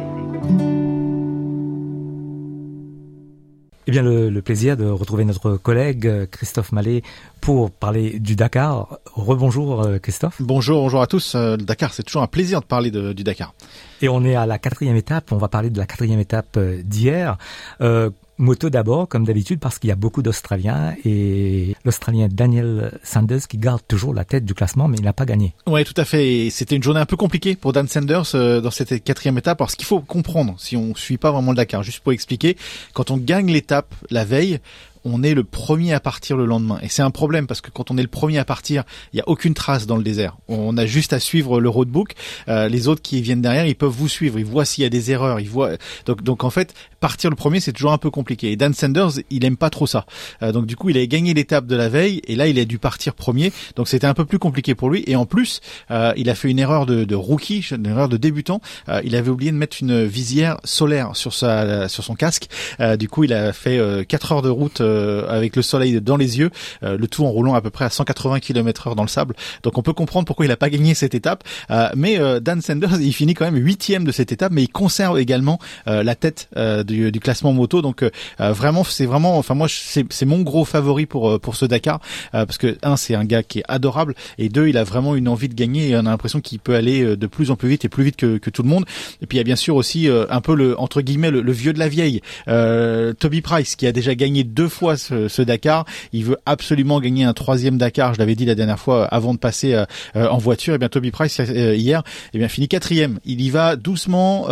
[3.87, 7.03] Eh bien, le, le, plaisir de retrouver notre collègue Christophe Mallet
[7.39, 8.97] pour parler du Dakar.
[9.13, 10.41] Rebonjour Christophe.
[10.41, 11.35] Bonjour, bonjour à tous.
[11.35, 13.53] Le Dakar, c'est toujours un plaisir de parler de, du Dakar.
[14.01, 15.31] Et on est à la quatrième étape.
[15.31, 17.37] On va parler de la quatrième étape d'hier.
[17.81, 23.47] Euh, moto d'abord, comme d'habitude, parce qu'il y a beaucoup d'Australiens et l'Australien Daniel Sanders
[23.47, 25.53] qui garde toujours la tête du classement, mais il n'a pas gagné.
[25.67, 26.49] Oui, tout à fait.
[26.49, 29.75] C'était une journée un peu compliquée pour Dan Sanders euh, dans cette quatrième étape, parce
[29.75, 32.57] qu'il faut comprendre, si on suit pas vraiment le Dakar, juste pour expliquer,
[32.93, 34.59] quand on gagne l'étape la veille,
[35.05, 36.79] on est le premier à partir le lendemain.
[36.81, 39.21] Et c'est un problème parce que quand on est le premier à partir, il n'y
[39.21, 40.35] a aucune trace dans le désert.
[40.47, 42.13] On a juste à suivre le roadbook.
[42.49, 44.39] Euh, les autres qui viennent derrière, ils peuvent vous suivre.
[44.39, 45.39] Ils voient s'il y a des erreurs.
[45.39, 45.71] Ils voient.
[46.05, 48.51] Donc, donc en fait, partir le premier, c'est toujours un peu compliqué.
[48.51, 50.05] Et Dan Sanders, il aime pas trop ça.
[50.41, 52.65] Euh, donc du coup, il a gagné l'étape de la veille et là, il a
[52.65, 53.53] dû partir premier.
[53.75, 55.03] Donc c'était un peu plus compliqué pour lui.
[55.07, 58.17] Et en plus, euh, il a fait une erreur de, de rookie, une erreur de
[58.17, 58.61] débutant.
[58.89, 62.47] Euh, il avait oublié de mettre une visière solaire sur sa sur son casque.
[62.79, 64.81] Euh, du coup, il a fait 4 heures de route
[65.27, 66.51] avec le soleil dans les yeux,
[66.83, 69.35] euh, le tout en roulant à peu près à 180 km heure dans le sable.
[69.63, 71.43] Donc on peut comprendre pourquoi il n'a pas gagné cette étape.
[71.71, 74.69] Euh, mais euh, Dan Sanders, il finit quand même huitième de cette étape, mais il
[74.69, 76.49] conserve également la tête
[76.85, 77.81] du, du, classement moto.
[77.81, 78.03] Donc
[78.39, 81.99] vraiment, c'est vraiment, enfin moi, c'est mon gros favori pour pour ce Dakar
[82.31, 85.27] parce que un, c'est un gars qui est adorable et deux, il a vraiment une
[85.27, 87.85] envie de gagner et on a l'impression qu'il peut aller de plus en plus vite
[87.85, 88.85] et plus vite que, que tout le monde.
[89.21, 91.51] Et puis il y a bien sûr aussi un peu le entre guillemets le, le
[91.51, 95.85] vieux de la vieille, Toby Price qui a déjà gagné deux fois ce, ce, Dakar.
[96.13, 98.13] Il veut absolument gagner un troisième Dakar.
[98.13, 100.73] Je l'avais dit la dernière fois avant de passer euh, euh, en voiture.
[100.73, 103.19] Et eh bien Toby Price euh, hier, eh bien finit quatrième.
[103.25, 104.47] Il y va doucement,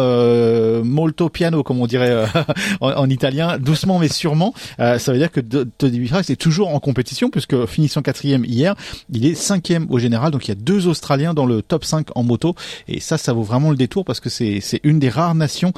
[0.84, 2.26] molto piano comme on dirait
[2.82, 4.54] en, en, italien, doucement mais sûrement.
[4.78, 8.76] ça veut dire que Toby Price est toujours en compétition puisque finissant quatrième hier,
[9.12, 10.32] il est cinquième au général.
[10.32, 12.56] Donc il y a deux Australiens dans le top 5 en moto
[12.88, 15.74] et ça, ça vaut vraiment le détour parce que c'est une des rares nations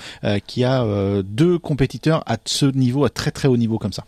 [0.47, 0.85] qui a
[1.23, 4.05] deux compétiteurs à ce niveau, à très très haut niveau comme ça.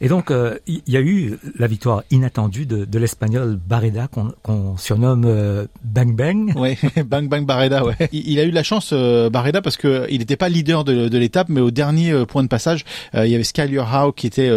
[0.00, 4.08] Et donc, euh, il y a eu la victoire inattendue de, de l'Espagnol Barreda,
[4.42, 6.56] qu'on surnomme euh, Bang Bang.
[6.56, 7.96] Ouais, Bang Bang Barreda, ouais.
[8.12, 11.08] Il, a eu de la chance, euh, Barreda, parce que il n'était pas leader de,
[11.08, 12.84] de l'étape, mais au dernier point de passage,
[13.14, 14.50] il y avait Skyler Howe qui était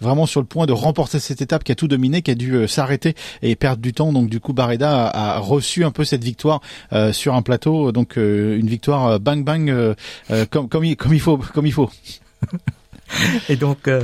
[0.00, 2.66] vraiment sur le point de remporter cette étape, qui a tout dominé, qui a dû
[2.66, 4.12] s'arrêter et perdre du temps.
[4.12, 6.60] Donc, du coup, Barreda a, a reçu un peu cette victoire
[7.12, 7.92] sur un plateau.
[7.92, 9.94] Donc, une victoire Bang Bang
[10.50, 11.90] comme, comme, il, comme il faut, comme il faut.
[13.48, 14.02] Et donc, euh,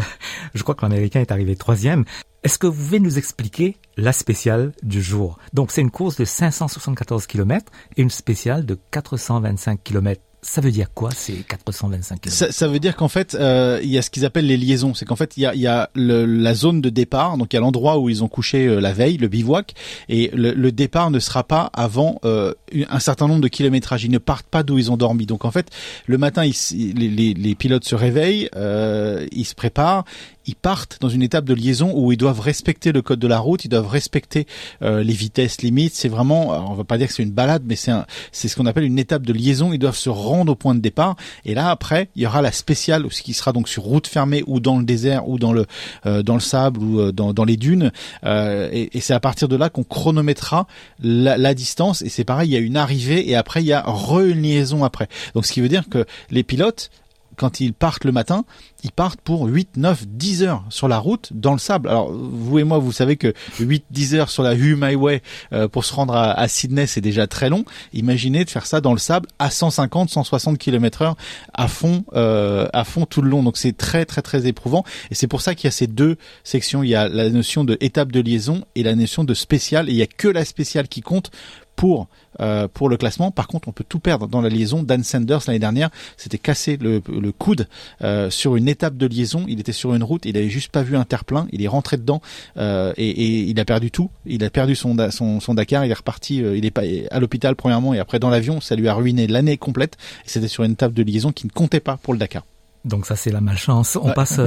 [0.54, 2.04] je crois que l'Américain est arrivé troisième.
[2.42, 5.38] Est-ce que vous pouvez nous expliquer la spéciale du jour?
[5.52, 10.20] Donc, c'est une course de 574 km et une spéciale de 425 km.
[10.46, 13.88] Ça veut dire quoi ces 425 km ça, ça, veut dire qu'en fait, euh, il
[13.88, 14.92] y a ce qu'ils appellent les liaisons.
[14.92, 17.98] C'est qu'en fait, il y a, la zone de départ, donc il y a l'endroit
[17.98, 19.72] où ils ont couché euh, la veille, le bivouac,
[20.11, 22.52] et le, départ ne sera pas avant euh,
[22.90, 24.04] un certain nombre de kilométrages.
[24.04, 25.24] Ils ne partent pas d'où ils ont dormi.
[25.24, 25.70] Donc en fait,
[26.07, 30.04] le matin, les, pilotes se réveillent, ils se préparent,
[30.46, 33.38] ils partent dans une étape de liaison où ils doivent respecter le code de la
[33.38, 34.46] route, ils doivent respecter
[34.83, 35.94] euh, les vitesses limites.
[35.94, 37.92] C'est vraiment, on va pas dire que c'est une balade, mais c'est
[38.33, 39.72] c'est ce qu'on appelle une étape de liaison.
[39.72, 41.16] Ils doivent se rendre au point de départ.
[41.44, 44.42] Et là après, il y aura la spéciale, ce qui sera donc sur route fermée
[44.46, 45.66] ou dans le désert ou dans le
[46.07, 47.92] euh, dans le sable ou euh, dans, dans les dunes.
[48.24, 50.66] et, et c'est à partir de là qu'on chronométrera
[51.02, 52.02] la, la, distance.
[52.02, 55.09] Et c'est pareil, il y a une arrivée et après il y a re-liaison après.
[55.35, 56.90] Donc ce qui veut dire que les pilotes
[57.36, 58.44] quand ils partent le matin,
[58.82, 61.88] ils partent pour 8, 9, 10 heures sur la route dans le sable.
[61.88, 65.68] Alors vous et moi, vous savez que 8, 10 heures sur la Hume Highway euh,
[65.68, 67.64] pour se rendre à, Sydney, c'est déjà très long.
[67.92, 71.16] Imaginez de faire ça dans le sable à 150, 160 km heure
[71.52, 73.42] à fond, euh, à fond tout le long.
[73.42, 74.84] Donc c'est très très très éprouvant.
[75.10, 76.82] Et c'est pour ça qu'il y a ces deux sections.
[76.82, 79.88] Il y a la notion de de liaison et la notion de spéciale.
[79.88, 81.30] Et il y a que la spéciale qui compte
[81.76, 82.08] pour
[82.40, 83.30] euh, pour le classement.
[83.30, 84.82] Par contre, on peut tout perdre dans la liaison.
[84.82, 87.68] Dan Sanders l'année dernière s'était cassé le, le coude
[88.02, 89.44] euh, sur une étape de liaison.
[89.48, 91.46] Il était sur une route, il avait juste pas vu un terre-plein.
[91.52, 92.20] Il est rentré dedans
[92.56, 94.10] euh, et, et, il a perdu tout.
[94.26, 95.84] Il a perdu son, son, son Dakar.
[95.84, 96.37] Il est reparti.
[96.37, 98.60] Il est pas à l'hôpital premièrement et après dans l'avion.
[98.60, 99.96] Ça lui a ruiné l'année complète.
[100.26, 102.44] C'était sur une étape de liaison qui ne comptait pas pour le Dakar.
[102.84, 103.96] Donc ça c'est la malchance.
[104.00, 104.40] On passe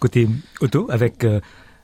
[0.00, 0.28] côté
[0.60, 1.24] auto avec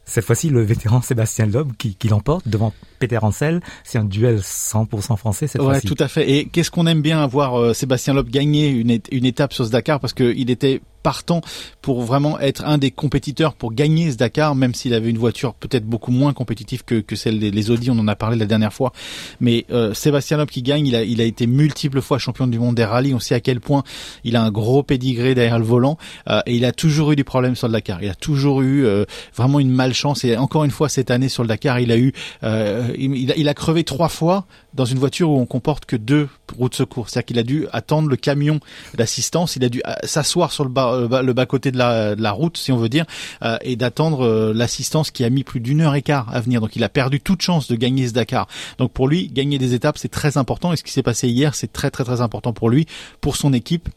[0.05, 3.61] cette fois-ci, le vétéran Sébastien Loeb qui, qui l'emporte devant Peter Ansel.
[3.85, 5.87] C'est un duel 100% français cette ouais, fois-ci.
[5.87, 6.31] tout à fait.
[6.31, 9.71] Et qu'est-ce qu'on aime bien voir euh, Sébastien Loeb gagner une, une étape sur ce
[9.71, 10.01] Dakar?
[10.01, 11.43] Parce qu'il était partant
[11.83, 15.55] pour vraiment être un des compétiteurs pour gagner ce Dakar, même s'il avait une voiture
[15.55, 18.73] peut-être beaucoup moins compétitive que, que celle des Audi, on en a parlé la dernière
[18.73, 18.93] fois.
[19.39, 22.59] Mais euh, Sébastien Loeb qui gagne, il a, il a été multiple fois champion du
[22.59, 23.15] monde des rallyes.
[23.15, 23.85] On sait à quel point
[24.25, 27.25] il a un gros pédigré derrière le volant euh, et il a toujours eu des
[27.25, 28.03] problèmes sur le Dakar.
[28.03, 29.05] Il a toujours eu euh,
[29.37, 32.13] vraiment une malchance et encore une fois cette année sur le Dakar, il a eu,
[32.43, 35.97] euh, il, a, il a crevé trois fois dans une voiture où on comporte que
[35.97, 37.09] deux roues de secours.
[37.09, 38.61] C'est-à-dire qu'il a dû attendre le camion
[38.95, 42.57] d'assistance, il a dû euh, s'asseoir sur le bas, le bas côté de la, route,
[42.57, 43.05] si on veut dire,
[43.43, 46.61] euh, et d'attendre euh, l'assistance qui a mis plus d'une heure et quart à venir.
[46.61, 48.49] Donc il a perdu toute chance de gagner ce Dakar.
[48.79, 50.73] Donc pour lui, gagner des étapes, c'est très important.
[50.73, 52.87] Et ce qui s'est passé hier, c'est très très très important pour lui,
[53.21, 53.89] pour son équipe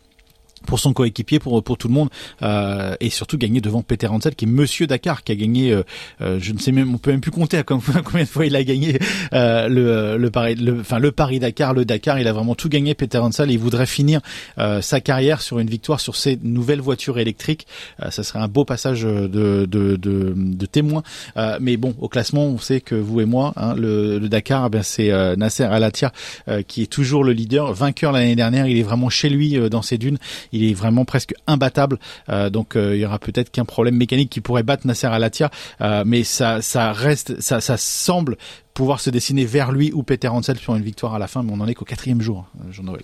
[0.67, 2.09] pour son coéquipier, pour pour tout le monde,
[2.43, 5.83] euh, et surtout gagner devant Peter Hansel, qui est Monsieur Dakar, qui a gagné, euh,
[6.21, 8.55] euh, je ne sais même, on peut même plus compter à combien de fois il
[8.55, 8.99] a gagné
[9.33, 12.69] euh, le le Paris, le, enfin le Paris Dakar, le Dakar, il a vraiment tout
[12.69, 14.21] gagné Peter Hansel, il voudrait finir
[14.59, 17.65] euh, sa carrière sur une victoire sur ces nouvelles voitures électriques.
[18.03, 21.03] Euh, ça serait un beau passage de de de, de témoin.
[21.59, 24.79] mais bon, au classement, on sait que vous et moi, hein, le, le, Dakar, eh
[24.83, 25.91] c'est Nasser Al
[26.67, 28.67] qui est toujours le leader, vainqueur l'année dernière.
[28.67, 30.17] Il est vraiment chez lui dans ses dunes
[30.63, 31.99] est vraiment presque imbattable.
[32.29, 35.49] Euh, donc euh, il y aura peut-être qu'un problème mécanique qui pourrait battre Nasser Alatia,
[35.81, 38.37] euh, mais ça, ça reste, ça, ça semble
[38.73, 41.51] pouvoir se dessiner vers lui ou Peter Hansel sur une victoire à la fin, mais
[41.53, 43.01] on en est qu'au quatrième jour, Jean-Noël.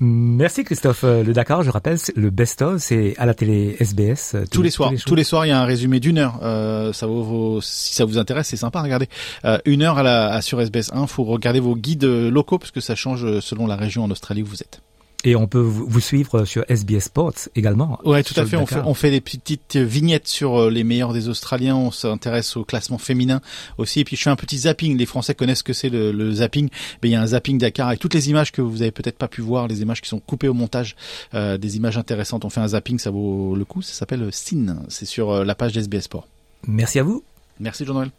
[0.00, 1.02] Merci Christophe.
[1.02, 4.36] Le Dakar, je rappelle, le best-of, c'est à la télé SBS.
[4.42, 4.92] Tous, tous les soirs.
[5.04, 6.38] Tous les, soirs, il y a un résumé d'une heure.
[6.42, 8.80] Euh, ça vaut, si ça vous intéresse, c'est sympa.
[8.80, 9.08] Regardez,
[9.44, 11.08] euh, une heure à la à sur SBS 1.
[11.08, 14.46] Faut regarder vos guides locaux parce que ça change selon la région en Australie où
[14.46, 14.80] vous êtes.
[15.24, 17.98] Et on peut vous suivre sur SBS Sports également.
[18.04, 18.56] Ouais, tout à fait.
[18.56, 21.74] On fait, on fait, des petites vignettes sur euh, les meilleurs des Australiens.
[21.74, 23.40] On s'intéresse au classement féminin
[23.78, 23.98] aussi.
[23.98, 24.96] Et puis je fais un petit zapping.
[24.96, 26.68] Les Français connaissent ce que c'est le, le, zapping.
[27.02, 29.18] Mais il y a un zapping Dakar avec toutes les images que vous avez peut-être
[29.18, 30.94] pas pu voir, les images qui sont coupées au montage,
[31.34, 32.44] euh, des images intéressantes.
[32.44, 33.82] On fait un zapping, ça vaut le coup.
[33.82, 34.76] Ça s'appelle SIN.
[34.88, 36.28] C'est sur euh, la page d'SBS Sport.
[36.68, 37.24] Merci à vous.
[37.58, 38.10] Merci Jean-Noël.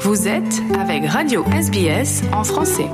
[0.00, 2.88] Vous êtes avec Radio SBS en français.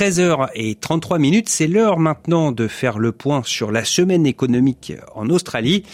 [0.00, 5.84] 13h33 minutes, c'est l'heure maintenant de faire le point sur la semaine économique en Australie.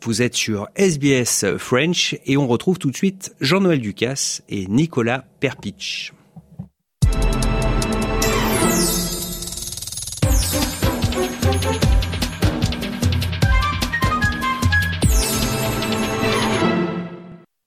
[0.00, 5.24] Vous êtes sur SBS French et on retrouve tout de suite Jean-Noël Ducasse et Nicolas
[5.40, 6.12] Perpich.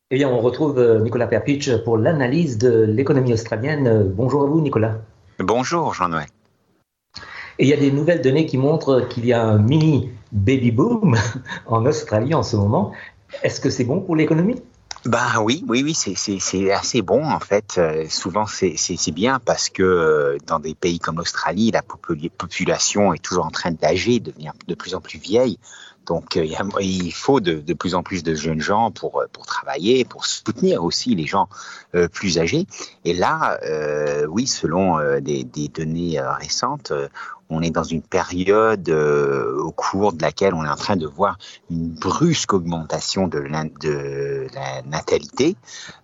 [0.10, 4.10] Eh bien, on retrouve euh, Nicolas Perpich pour l'analyse de l'économie australienne.
[4.16, 4.96] Bonjour à vous, Nicolas.
[5.44, 6.28] Bonjour, Jean-Noël.
[7.60, 10.72] Et il y a des nouvelles données qui montrent qu'il y a un mini baby
[10.72, 11.18] boom
[11.68, 12.92] en Australie en ce moment.
[13.44, 14.62] Est-ce que c'est bon pour l'économie?
[15.06, 17.76] Bah oui, oui, oui, c'est assez bon en fait.
[17.80, 23.24] Euh, souvent c'est bien parce que euh, dans des pays comme l'Australie, la population est
[23.24, 25.58] toujours en train d'âger, de devenir de plus en plus vieille.
[26.06, 26.46] Donc euh,
[26.82, 31.16] il faut de, plus en plus de jeunes gens pour pour travailler, pour soutenir aussi
[31.16, 31.48] les gens
[32.12, 32.66] plus âgés.
[33.06, 33.60] Et là,
[34.30, 36.94] oui, selon des, des, données récentes,
[37.52, 41.06] on est dans une période euh, au cours de laquelle on est en train de
[41.06, 41.38] voir
[41.70, 43.66] une brusque augmentation de la,
[44.86, 45.58] natalité.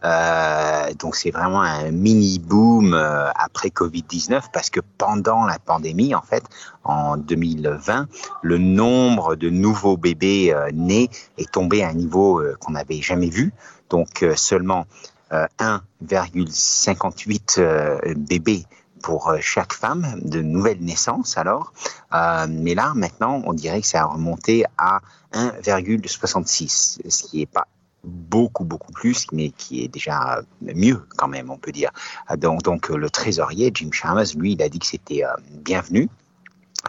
[0.03, 6.13] Euh, donc c'est vraiment un mini boom euh, après Covid-19 parce que pendant la pandémie,
[6.13, 6.43] en fait,
[6.83, 8.09] en 2020,
[8.41, 13.53] le nombre de nouveaux bébés nés est tombé à un niveau qu'on n'avait jamais vu.
[13.89, 14.85] Donc seulement
[15.31, 18.65] 1,58 bébés
[19.01, 21.73] pour euh, chaque femme de nouvelle naissance alors.
[22.13, 24.99] Euh, mais là, maintenant, on dirait que ça a remonté à
[25.33, 27.67] 1,66, ce qui n'est pas
[28.03, 31.91] beaucoup, beaucoup plus, mais qui est déjà mieux quand même, on peut dire.
[32.37, 36.09] Donc, donc le trésorier, Jim Chalmers, lui, il a dit que c'était euh, bienvenu.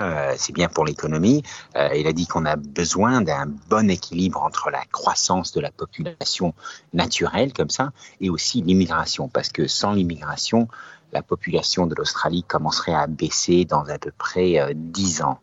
[0.00, 1.42] Euh, c'est bien pour l'économie.
[1.76, 5.70] Euh, il a dit qu'on a besoin d'un bon équilibre entre la croissance de la
[5.70, 6.54] population
[6.92, 7.90] naturelle comme ça
[8.20, 10.68] et aussi l'immigration, parce que sans l'immigration,
[11.12, 15.38] la population de l'Australie commencerait à baisser dans à peu près euh, 10 ans.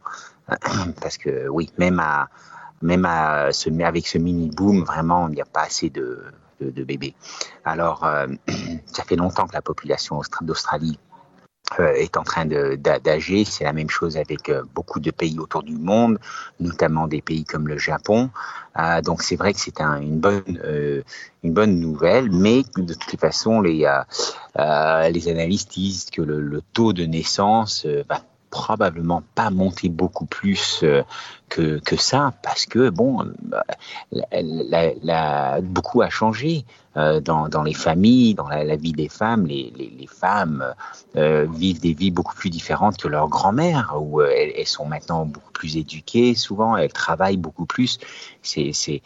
[1.01, 2.29] Parce que oui, même, à,
[2.81, 6.23] même à ce, avec ce mini-boom, vraiment, il n'y a pas assez de,
[6.61, 7.15] de, de bébés.
[7.63, 8.27] Alors, euh,
[8.85, 11.04] ça fait longtemps que la population d'Australie euh,
[11.79, 13.47] est en train d'agir.
[13.47, 16.19] C'est la même chose avec euh, beaucoup de pays autour du monde,
[16.59, 18.29] notamment des pays comme le Japon.
[18.79, 20.59] Euh, donc c'est vrai que c'est un, une bonne
[21.43, 23.87] une bonne nouvelle, mais de toutes les façons, les
[24.57, 30.83] les analystes disent que le, le taux de naissance va probablement pas monter beaucoup plus
[31.49, 33.19] que, ça, parce que bon,
[34.31, 36.65] la, beaucoup a changé.
[36.97, 40.63] Euh, dans, dans, les familles, dans la, vie des femmes, les, les, femmes
[41.17, 45.25] euh, vivent des vies beaucoup plus différentes que leurs grand-mères, où euh, elles, sont maintenant
[45.25, 47.99] beaucoup plus éduquées, souvent elles travaillent beaucoup plus.
[48.41, 49.01] C'est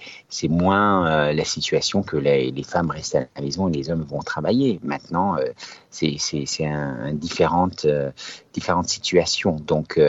[0.49, 4.03] moins euh, la situation que les, les, femmes restent à la maison et les hommes
[4.03, 4.79] vont travailler.
[4.83, 5.45] Maintenant, euh,
[5.89, 6.19] c'est
[6.67, 7.87] un, un différente,
[8.53, 9.55] différentes situations.
[9.55, 9.99] Donc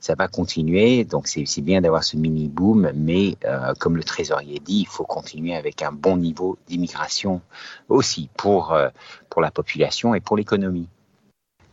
[0.00, 1.04] ça va continuer.
[1.04, 3.36] Donc c'est bien d'avoir ce mini boom, mais
[3.78, 7.42] comme le trésorier dit, il faut continuer avec un bon niveau d'immigration
[7.88, 8.88] aussi pour, euh,
[9.28, 10.88] pour la population et pour l'économie.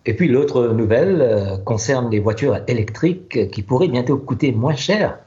[0.05, 5.19] Et puis l'autre nouvelle euh, concerne les voitures électriques qui pourraient bientôt coûter moins cher.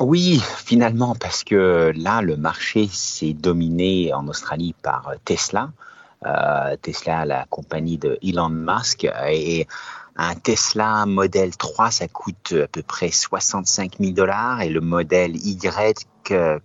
[0.00, 5.70] Oui, finalement, parce que là, le marché s'est dominé en Australie par Tesla.
[6.24, 9.66] Euh, Tesla, la compagnie de Elon Musk, et
[10.16, 15.36] un Tesla modèle 3, ça coûte à peu près 65 000 dollars et le modèle
[15.36, 16.06] Y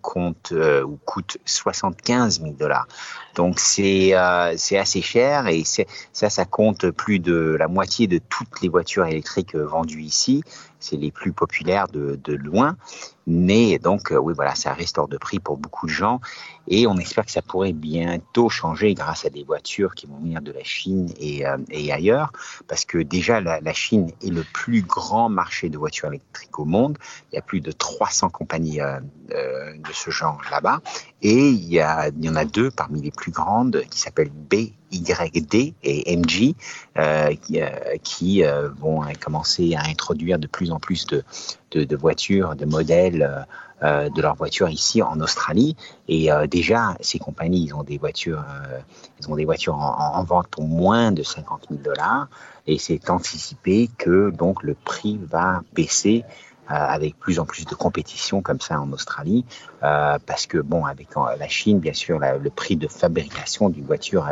[0.01, 2.87] compte euh, ou coûte 75 000 dollars.
[3.35, 8.19] Donc c'est euh, c'est assez cher et ça ça compte plus de la moitié de
[8.19, 10.43] toutes les voitures électriques vendues ici.
[10.79, 12.77] C'est les plus populaires de, de loin.
[13.25, 16.21] Mais donc, euh, oui, voilà, ça reste de prix pour beaucoup de gens.
[16.67, 20.41] Et on espère que ça pourrait bientôt changer grâce à des voitures qui vont venir
[20.41, 22.31] de la Chine et, euh, et ailleurs.
[22.67, 26.65] Parce que déjà, la, la, Chine est le plus grand marché de voitures électriques au
[26.65, 26.97] monde.
[27.31, 28.99] Il y a plus de 300 compagnies euh,
[29.33, 30.81] euh, de ce genre là-bas.
[31.21, 34.29] Et il y, a, il y en a deux parmi les plus grandes qui s'appellent
[34.29, 36.55] BYD et MG
[36.97, 37.67] euh, qui, euh,
[38.03, 41.23] qui euh, vont commencer à introduire de plus en plus de,
[41.71, 43.41] de, de voitures, de modèles euh,
[43.81, 45.75] de leurs voitures ici en Australie.
[46.07, 48.79] Et euh, déjà, ces compagnies, ils ont des voitures, euh,
[49.19, 52.27] ils ont des voitures en, en, vente pour moins de 50 000 dollars.
[52.65, 56.25] Et c'est anticipé que donc le prix va baisser
[56.69, 59.45] euh, avec plus en plus de compétition comme ça en Australie,
[59.83, 64.27] euh, parce que bon, avec la Chine, bien sûr, le prix de fabrication d'une voiture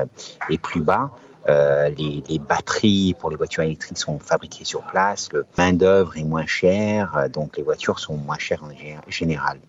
[0.49, 1.11] est plus bas.
[1.47, 6.17] Euh, les, les, batteries pour les voitures électriques sont fabriquées sur place, le main d'œuvre
[6.17, 8.71] est moins cher, donc les voitures sont moins chères en
[9.11, 9.59] général.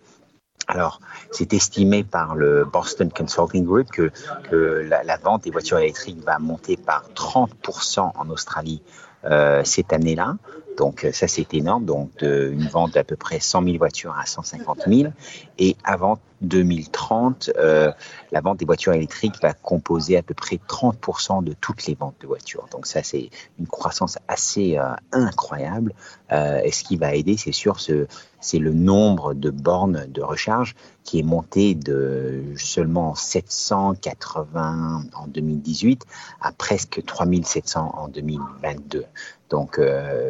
[0.68, 1.00] Alors,
[1.30, 4.10] c'est estimé par le Boston Consulting Group que,
[4.50, 4.56] que
[4.88, 8.82] la, la, vente des voitures électriques va monter par 30% en Australie
[9.24, 10.36] euh, cette année-là.
[10.76, 14.82] Donc ça c'est énorme, donc une vente d'à peu près 100 000 voitures à 150
[14.86, 15.12] 000
[15.58, 17.92] et avant 2030, euh,
[18.30, 22.16] la vente des voitures électriques va composer à peu près 30% de toutes les ventes
[22.20, 22.66] de voitures.
[22.70, 25.94] Donc ça, c'est une croissance assez euh, incroyable.
[26.32, 30.74] Euh, et ce qui va aider, c'est sûr, c'est le nombre de bornes de recharge
[31.04, 36.04] qui est monté de seulement 780 en 2018
[36.40, 39.04] à presque 3700 en 2022.
[39.50, 39.80] Donc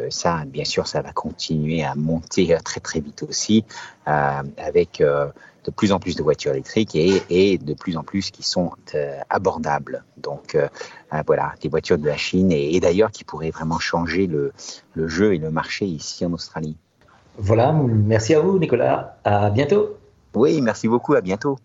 [0.09, 3.65] ça, bien sûr, ça va continuer à monter très très vite aussi
[4.05, 5.01] avec
[5.67, 9.19] de plus en plus de voitures électriques et, de plus en plus qui sont euh,
[9.29, 10.03] abordables.
[10.15, 10.67] Donc euh,
[11.13, 14.53] euh, voilà, des voitures de la Chine et, d'ailleurs qui pourraient vraiment changer le,
[14.93, 16.77] le jeu et le marché ici en Australie.
[17.37, 19.97] Voilà, merci à vous Nicolas, à bientôt.
[20.33, 21.57] Oui, merci beaucoup, à bientôt.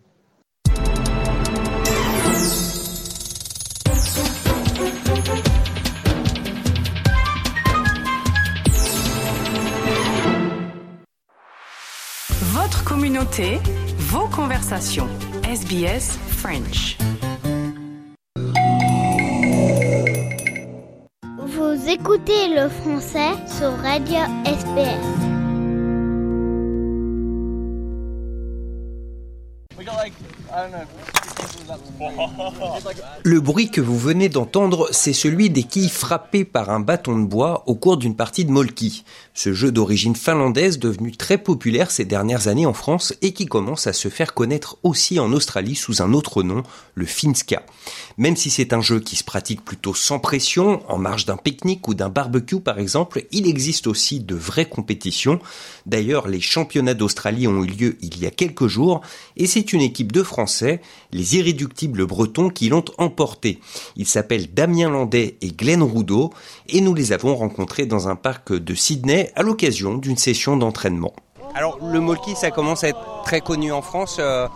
[13.22, 13.60] Communauté
[13.98, 15.08] vos conversations.
[15.44, 16.96] SBS French.
[21.38, 25.22] Vous écoutez le français sur Radio SBS.
[33.24, 37.24] Le bruit que vous venez d'entendre, c'est celui des quilles frappées par un bâton de
[37.24, 39.04] bois au cours d'une partie de molki.
[39.34, 43.86] Ce jeu d'origine finlandaise devenu très populaire ces dernières années en France et qui commence
[43.86, 46.62] à se faire connaître aussi en Australie sous un autre nom,
[46.94, 47.62] le Finska.
[48.18, 51.86] Même si c'est un jeu qui se pratique plutôt sans pression, en marge d'un pique-nique
[51.88, 55.38] ou d'un barbecue par exemple, il existe aussi de vraies compétitions.
[55.86, 59.00] D'ailleurs, les championnats d'Australie ont eu lieu il y a quelques jours
[59.36, 60.80] et c'est une équipe de Français,
[61.12, 63.60] les irréductibles bretons, qui l'ont emporté.
[63.96, 66.30] Ils s'appellent Damien Landais et Glenn Roudot
[66.68, 71.14] et nous les avons rencontrés dans un parc de Sydney à l'occasion d'une session d'entraînement.
[71.54, 74.48] Alors le molki, ça commence à être très connu en France, euh,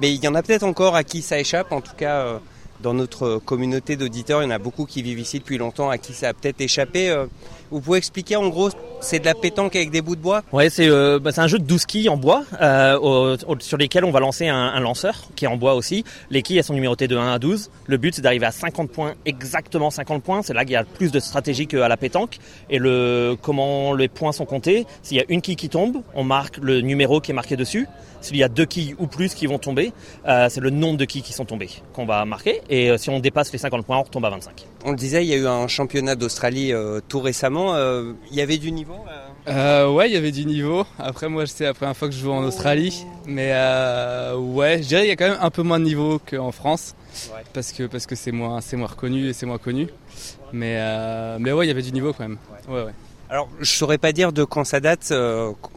[0.00, 1.70] mais il y en a peut-être encore à qui ça échappe.
[1.70, 2.38] En tout cas, euh,
[2.80, 5.98] dans notre communauté d'auditeurs, il y en a beaucoup qui vivent ici depuis longtemps, à
[5.98, 7.10] qui ça a peut-être échappé.
[7.10, 7.26] Euh,
[7.72, 8.70] vous pouvez expliquer en gros,
[9.00, 11.58] c'est de la pétanque avec des bouts de bois Ouais, c'est euh, bah, un jeu
[11.58, 15.46] de 12 quilles en bois euh, sur lesquels on va lancer un, un, lanceur qui
[15.46, 16.04] est en bois aussi.
[16.30, 17.70] Les quilles elles sont numérotées de 1 à 12.
[17.86, 20.42] Le but c'est d'arriver à 50 points, exactement 50 points.
[20.42, 22.38] C'est là qu'il y a plus de stratégie qu'à la pétanque.
[22.68, 26.24] Et le comment les points sont comptés, s'il y a une quille qui tombe, on
[26.24, 27.88] marque le numéro qui est marqué dessus.
[28.20, 29.92] S'il y a deux quilles ou plus qui vont tomber,
[30.28, 32.60] euh, c'est le nombre de quilles qui sont tombées qu'on va marquer.
[32.70, 34.64] Et si on dépasse les 50 points, on retombe à 25.
[34.84, 36.72] On le disait, il y a eu un championnat d'Australie
[37.08, 37.61] tout récemment.
[37.70, 38.96] Euh, il y avait du niveau
[39.48, 40.84] euh, Ouais, il y avait du niveau.
[40.98, 43.04] Après, moi, c'est la première fois que je joue en Australie.
[43.26, 43.50] Mais
[44.36, 46.94] ouais, je dirais qu'il y a quand même un peu moins de niveau qu'en France.
[47.52, 49.88] Parce que parce que c'est moins, moins reconnu et c'est moins connu.
[50.52, 50.78] Mais,
[51.38, 52.38] mais ouais, il y avait du niveau quand même.
[52.68, 52.92] Ouais, ouais.
[53.30, 55.12] Alors, je saurais pas dire de quand ça date.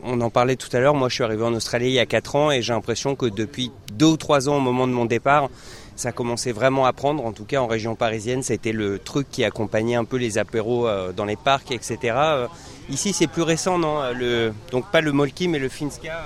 [0.04, 0.96] on en parlait tout à l'heure.
[0.96, 3.26] Moi, je suis arrivé en Australie il y a 4 ans et j'ai l'impression que
[3.26, 5.50] depuis 2 ou 3 ans, au moment de mon départ,
[5.96, 7.26] ça commençait vraiment à prendre.
[7.26, 10.88] En tout cas, en région parisienne, c'était le truc qui accompagnait un peu les apéros
[10.88, 11.98] euh, dans les parcs, etc.
[12.16, 12.48] Euh,
[12.90, 16.24] ici, c'est plus récent, non le, Donc pas le Molki, mais le Finska.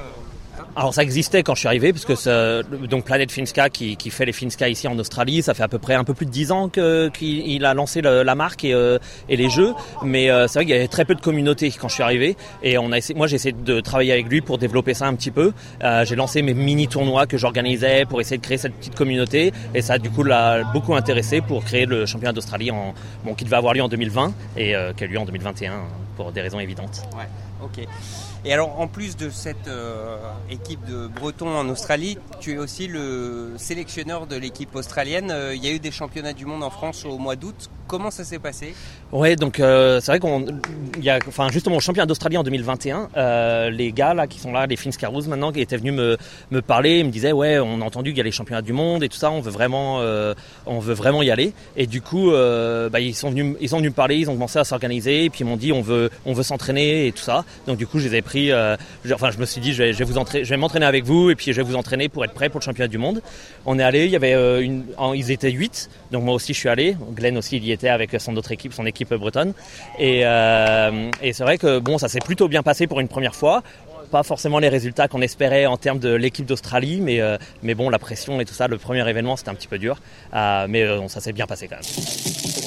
[0.59, 2.13] Euh, alors ça existait quand je suis arrivé, puisque
[2.87, 5.79] donc Planet Finska qui, qui, fait les Finska ici en Australie, ça fait à peu
[5.79, 8.97] près un peu plus de 10 ans qu'il a lancé la marque et, euh,
[9.27, 9.73] et, les jeux.
[10.03, 12.37] Mais euh, c'est vrai qu'il y avait très peu de communauté quand je suis arrivé,
[12.63, 15.15] et on a essayé, moi j'ai essayé de travailler avec lui pour développer ça un
[15.15, 15.53] petit peu.
[15.83, 19.53] Euh, j'ai lancé mes mini tournois que j'organisais pour essayer de créer cette petite communauté,
[19.73, 22.93] et ça du coup l'a beaucoup intéressé pour créer le championnat d'Australie en
[23.23, 25.81] bon qui devait avoir lieu en 2020 et qui a lieu en 2021
[26.15, 27.03] pour des raisons évidentes.
[27.15, 27.27] Ouais,
[27.63, 27.87] ok.
[28.45, 30.17] Et alors, en plus de cette euh,
[30.49, 35.29] équipe de Bretons en Australie, tu es aussi le sélectionneur de l'équipe australienne.
[35.29, 37.69] Euh, il y a eu des championnats du monde en France au mois d'août.
[37.85, 38.73] Comment ça s'est passé?
[39.11, 40.45] Ouais, donc euh, c'est vrai qu'on,
[41.01, 43.09] y a, enfin justement au championnat d'Australie en 2021,
[43.71, 46.15] les gars là qui sont là, les Finscaroos maintenant, qui étaient venus me,
[46.51, 48.73] me parler, ils me disaient ouais, on a entendu qu'il y a les championnats du
[48.73, 50.03] monde et tout ça, on veut vraiment,
[50.67, 51.53] on veut vraiment y aller.
[51.75, 54.59] Et du coup, bah, ils sont venus, ils sont venus me parler, ils ont commencé
[54.59, 57.43] à s'organiser, puis ils m'ont dit on veut, on veut s'entraîner et tout ça.
[57.65, 58.75] Donc du coup, je les euh,
[59.13, 61.29] enfin, je me suis dit, je vais, je vous entraîner, je vais m'entraîner avec vous
[61.29, 63.21] et puis je vais vous entraîner pour être prêt pour le championnat du monde.
[63.65, 66.59] On est allé, il y avait euh, une, ils étaient 8, donc moi aussi je
[66.59, 66.95] suis allé.
[67.13, 69.53] Glenn aussi, il y était avec son autre équipe, son équipe bretonne.
[69.97, 73.35] Et, euh, et c'est vrai que bon, ça s'est plutôt bien passé pour une première
[73.35, 73.63] fois
[74.11, 77.21] pas forcément les résultats qu'on espérait en termes de l'équipe d'Australie, mais,
[77.61, 80.01] mais bon, la pression et tout ça, le premier événement, c'était un petit peu dur.
[80.33, 82.58] mais ça s'est bien passé quand même.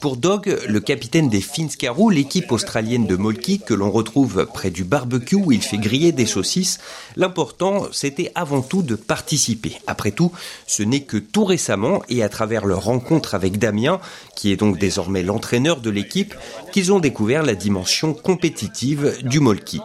[0.00, 4.84] Pour Dog, le capitaine des Finscarou, l'équipe australienne de Molki que l'on retrouve près du
[4.84, 6.78] barbecue où il fait griller des saucisses,
[7.16, 9.76] l'important c'était avant tout de participer.
[9.86, 10.32] Après tout,
[10.66, 14.00] ce n'est que tout récemment et à travers leur rencontre avec Damien,
[14.34, 16.34] qui est donc désormais l'entraîneur de l'équipe,
[16.72, 19.80] qu'ils ont découvert la dimension compétitive du Molki.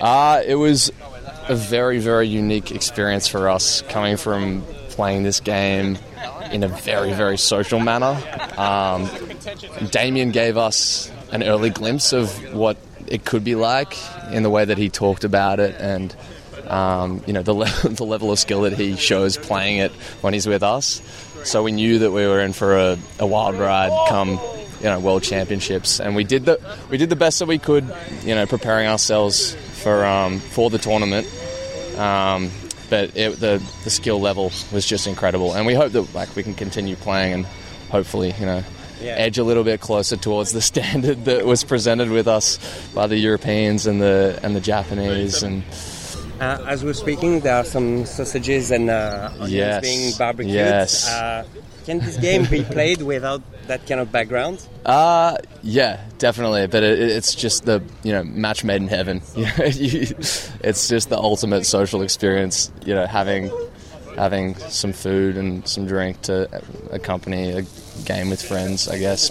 [0.00, 0.92] Ah, it was
[1.48, 4.62] a very very unique experience for us coming from
[4.94, 5.98] playing this game
[6.52, 8.16] in a very, very social manner.
[8.56, 9.08] Um,
[9.90, 12.76] Damien gave us an early glimpse of what
[13.06, 13.96] it could be like
[14.32, 16.14] in the way that he talked about it and
[16.66, 19.92] um, you know the, le- the level of skill that he shows playing it
[20.22, 21.02] when he's with us.
[21.44, 24.38] So we knew that we were in for a, a wild ride come
[24.84, 27.84] you know world championships, and we did the we did the best that we could,
[28.22, 31.26] you know, preparing ourselves for um, for the tournament.
[31.98, 32.50] Um,
[32.90, 36.42] but it, the the skill level was just incredible, and we hope that like we
[36.42, 37.46] can continue playing and
[37.90, 38.62] hopefully you know
[39.00, 42.58] edge a little bit closer towards the standard that was presented with us
[42.94, 45.62] by the Europeans and the and the Japanese and.
[46.40, 49.80] Uh, as we're speaking, there are some sausages and uh, onions Yes.
[49.82, 50.52] being barbecued.
[50.52, 51.08] Yes.
[51.08, 51.44] Uh,
[51.84, 54.66] can this game be played without that kind of background?
[54.84, 56.66] Uh, yeah, definitely.
[56.66, 59.22] But it, it's just the you know match made in heaven.
[59.36, 60.16] You know, you-
[60.62, 62.70] it's just the ultimate social experience.
[62.84, 63.50] You know, having
[64.16, 66.48] having some food and some drink to
[66.90, 67.62] accompany a
[68.04, 68.88] game with friends.
[68.88, 69.30] I guess.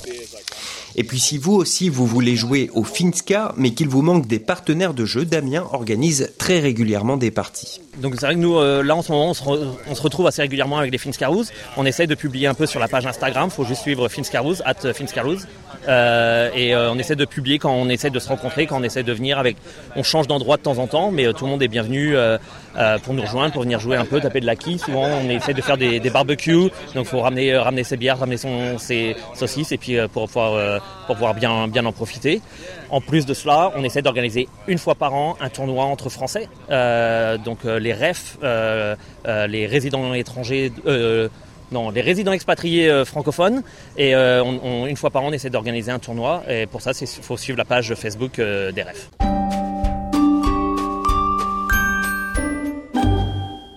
[0.95, 4.39] Et puis si vous aussi vous voulez jouer au Finska, mais qu'il vous manque des
[4.39, 7.81] partenaires de jeu, Damien organise très régulièrement des parties.
[7.97, 9.33] Donc c'est vrai que nous, euh, là en ce moment, on
[9.95, 11.45] se, retrouve assez régulièrement avec les Finscaroos.
[11.77, 13.49] On essaye de publier un peu sur la page Instagram.
[13.49, 15.39] faut juste suivre Finscaroos, at Finscaroos.
[15.87, 18.83] Euh, et euh, on essaie de publier quand on essaie de se rencontrer, quand on
[18.83, 19.57] essaie de venir avec...
[19.95, 22.37] On change d'endroit de temps en temps, mais euh, tout le monde est bienvenu euh,
[22.77, 24.79] euh, pour nous rejoindre, pour venir jouer un peu, taper de la quille.
[24.79, 26.69] Souvent, on essaie de faire des, des barbecues.
[26.95, 30.81] Donc faut ramener, euh, ramener ses bières, ramener son, ses saucisses, et puis pour pouvoir,
[31.07, 32.41] pour pouvoir bien, bien en profiter.
[32.89, 36.47] En plus de cela, on essaie d'organiser une fois par an un tournoi entre Français.
[37.43, 38.95] Donc les REF, euh,
[39.47, 40.71] les résidents étrangers,
[41.91, 43.63] les résidents expatriés euh, francophones.
[43.97, 46.43] Et euh, on- une fois par an, on essaie d'organiser un tournoi.
[46.49, 49.09] Et pour ça, il faut suivre la page Facebook euh, des REF.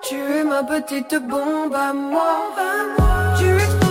[0.09, 2.55] Tu es ma petite bombe à moi.
[3.39, 3.86] Tu exploses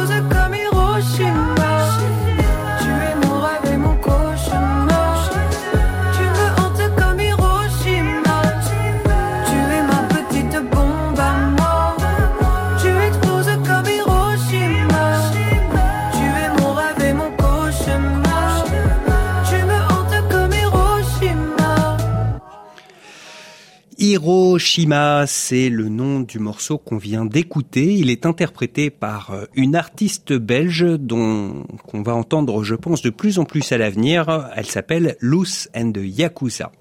[24.78, 27.94] Hiroshima, c'est le nom du morceau qu'on vient d'écouter.
[27.94, 33.10] Il est interprété par euh, une artiste belge dont qu'on va entendre, je pense, de
[33.10, 34.50] plus en plus à l'avenir.
[34.54, 36.74] Elle s'appelle Loose and Yakuza.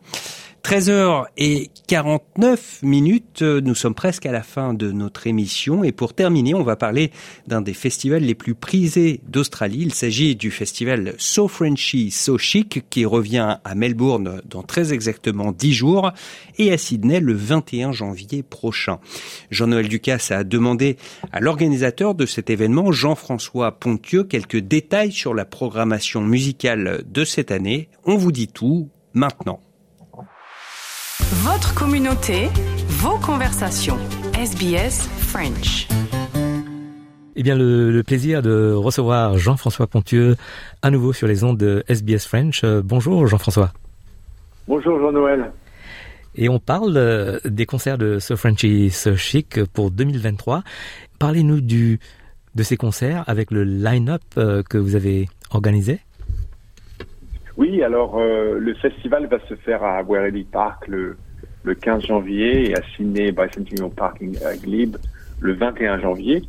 [0.65, 6.63] 13h49 minutes, nous sommes presque à la fin de notre émission et pour terminer, on
[6.63, 7.11] va parler
[7.47, 9.81] d'un des festivals les plus prisés d'Australie.
[9.83, 15.53] Il s'agit du festival So Frenchy, So Chic qui revient à Melbourne dans très exactement
[15.53, 16.13] 10 jours
[16.57, 19.01] et à Sydney le 21 janvier prochain.
[19.51, 20.97] Jean-Noël Ducasse a demandé
[21.31, 27.51] à l'organisateur de cet événement, Jean-François Pontieux, quelques détails sur la programmation musicale de cette
[27.51, 27.91] année.
[28.07, 29.61] On vous dit tout maintenant.
[31.43, 32.49] Votre communauté,
[32.87, 33.99] vos conversations.
[34.35, 35.89] SBS French.
[37.35, 40.37] Eh bien, le, le plaisir de recevoir Jean-François Pontieux
[40.81, 42.63] à nouveau sur les ondes de SBS French.
[42.63, 43.73] Euh, bonjour Jean-François.
[44.69, 45.51] Bonjour Jean-Noël.
[46.37, 50.63] Et on parle euh, des concerts de So Frenchy So Chic pour 2023.
[51.19, 51.99] Parlez-nous du
[52.55, 55.99] de ces concerts avec le line-up euh, que vous avez organisé.
[57.57, 61.17] Oui, alors euh, le festival va se faire à Werribee Park le,
[61.63, 64.97] le 15 janvier et à Sydney Bicentennial Park à Glebe
[65.41, 66.43] le 21 janvier.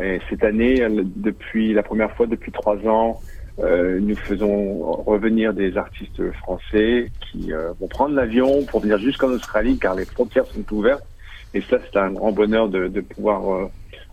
[0.00, 3.20] Et cette année, euh, depuis la première fois depuis trois ans,
[3.58, 9.28] euh, nous faisons revenir des artistes français qui euh, vont prendre l'avion pour venir jusqu'en
[9.28, 11.04] Australie car les frontières sont ouvertes.
[11.52, 13.66] Et ça, c'est un grand bonheur de, de pouvoir euh,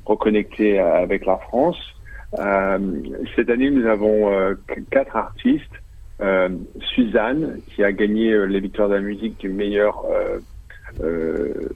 [0.05, 1.77] reconnecter avec la France.
[2.39, 2.79] Euh,
[3.35, 4.55] cette année, nous avons euh,
[4.91, 5.63] quatre artistes.
[6.19, 6.49] Euh,
[6.95, 10.39] Suzanne, qui a gagné euh, les victoires de la musique du meilleur euh,
[11.01, 11.69] euh,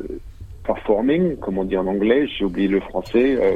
[0.64, 3.56] performing, comme on dit en anglais, j'ai oublié le français, euh,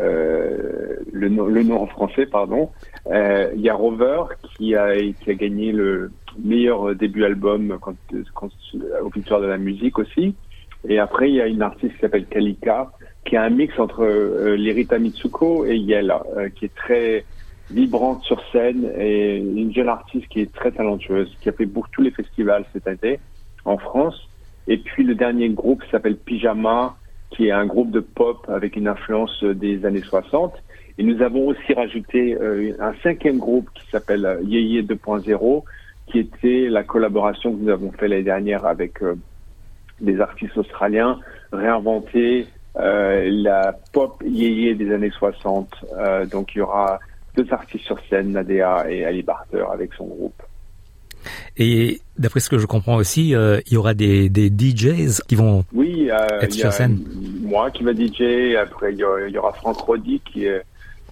[0.00, 2.70] euh, le, nom- le nom en français, pardon.
[3.10, 4.22] Il y a Rover
[4.56, 6.12] qui a, qui a gagné le
[6.42, 7.96] meilleur début album quand,
[8.34, 8.48] quand,
[9.02, 10.34] aux victoires de la musique aussi.
[10.88, 12.92] Et après, il y a une artiste qui s'appelle Kalika
[13.24, 14.04] qui est un mix entre
[14.56, 17.26] l'Erita Mitsuko et euh, qui est très
[17.70, 21.88] vibrante sur scène et une jeune artiste qui est très talentueuse, qui a fait beaucoup
[21.92, 23.20] tous les festivals cet été
[23.64, 24.28] en France.
[24.68, 26.96] Et puis le dernier groupe s'appelle Pyjama,
[27.30, 30.54] qui est un groupe de pop avec une influence des années 60.
[30.98, 35.62] Et nous avons aussi rajouté euh, un cinquième groupe qui s'appelle euh, Yeye 2.0,
[36.06, 39.14] qui était la collaboration que nous avons fait l'année dernière avec euh,
[40.00, 41.18] des artistes australiens,
[41.52, 42.46] réinventer
[42.76, 45.68] euh, la pop Yeye des années 60.
[45.96, 46.98] Euh, donc il y aura
[47.36, 50.42] deux artistes sur scène, Nadea et Ali Barter avec son groupe.
[51.56, 55.36] Et d'après ce que je comprends aussi, euh, il y aura des, des DJs qui
[55.36, 56.98] vont Oui, euh, être sur a scène.
[57.42, 60.46] moi qui va DJ, après il y aura, il y aura Franck Roddy qui,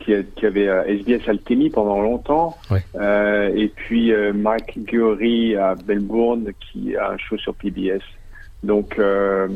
[0.00, 2.82] qui, qui avait euh, SBS Alchemy pendant longtemps, Ouais.
[2.96, 8.02] Euh, et puis euh, Mike Gury à Melbourne qui a un show sur PBS.
[8.64, 9.46] Donc euh,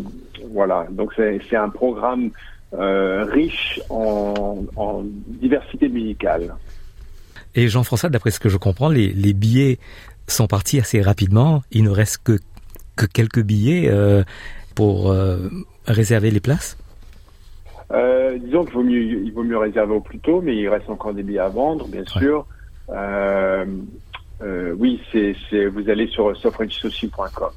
[0.53, 2.31] voilà, donc c'est c'est un programme
[2.79, 6.55] euh, riche en, en diversité musicale.
[7.55, 9.79] Et Jean-François, d'après ce que je comprends, les, les billets
[10.27, 11.63] sont partis assez rapidement.
[11.71, 12.39] Il ne reste que,
[12.97, 14.25] que quelques billets euh,
[14.75, 15.49] pour euh,
[15.87, 16.77] réserver les places.
[18.41, 21.15] Disons qu'il vaut mieux, il vaut mieux réserver au plus tôt, mais il reste encore
[21.15, 22.47] des billets à vendre, bien sûr.
[24.79, 27.53] Oui, c'est, vous allez sur softwrenchsaucy.com.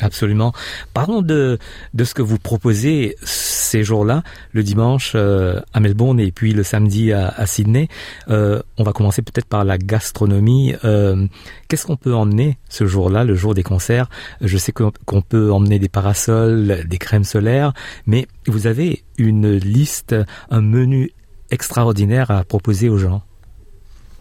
[0.00, 0.52] Absolument.
[0.94, 1.58] Parlons de,
[1.94, 4.22] de ce que vous proposez ces jours-là,
[4.52, 7.88] le dimanche euh, à Melbourne et puis le samedi à, Sydney.
[8.28, 10.74] Euh, on va commencer peut-être par la gastronomie.
[10.84, 11.26] Euh,
[11.68, 14.08] Qu'est-ce qu'on peut emmener ce jour-là, le jour des concerts?
[14.40, 17.72] Je sais qu'on peut emmener des parasols, des crèmes solaires,
[18.06, 20.16] mais vous avez une liste,
[20.50, 21.12] un menu
[21.50, 23.22] extraordinaire à proposer aux gens.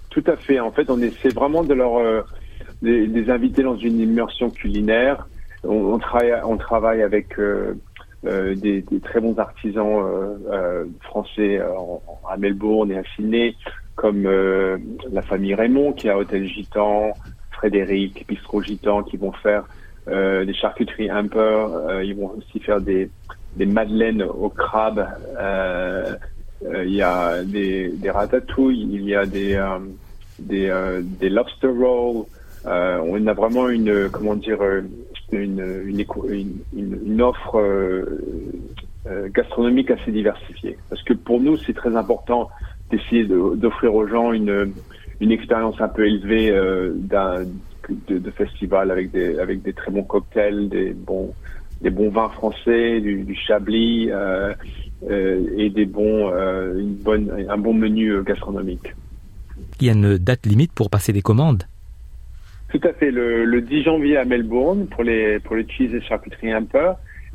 [0.09, 0.59] Tout à fait.
[0.59, 2.21] En fait, on essaie vraiment de leur euh,
[2.81, 5.27] des, des inviter dans une immersion culinaire.
[5.63, 7.73] On, on travaille, on travaille avec euh,
[8.25, 10.03] euh, des, des très bons artisans
[10.51, 11.59] euh, français
[12.29, 13.55] à Melbourne et à Sydney,
[13.95, 17.11] comme la famille Raymond qui a Hôtel Gitan,
[17.51, 19.65] Frédéric, Bistro Gitan, qui vont faire
[20.07, 21.39] euh, des charcuteries Humper.
[21.39, 23.09] Euh, ils vont aussi faire des,
[23.57, 25.05] madeleines au crabe.
[25.37, 26.15] Euh,
[26.63, 29.61] il y a des, des ratatouilles, il y a des,
[30.39, 32.25] des, des lobster rolls.
[32.65, 34.59] On a vraiment une, comment dire,
[35.31, 38.05] une, offre euh,
[39.07, 40.77] euh, gastronomique assez diversifiée.
[40.89, 42.49] Parce que pour nous, c'est très important
[42.89, 44.73] d'essayer de- d'offrir aux gens une,
[45.19, 47.45] une expérience un peu élevée euh, d'un
[48.07, 51.33] de, festival avec des, avec des très bons cocktails, des bons,
[51.81, 54.11] des bons vins français, du, chablis
[55.09, 56.29] et des bons,
[56.77, 58.93] une bonne, un bon menu gastronomique.
[59.81, 61.63] Il y a une date limite pour passer des commandes?
[62.69, 63.11] Tout à fait.
[63.11, 66.87] Le, le 10 janvier à Melbourne pour les pour les cheese et charcuterie un peu,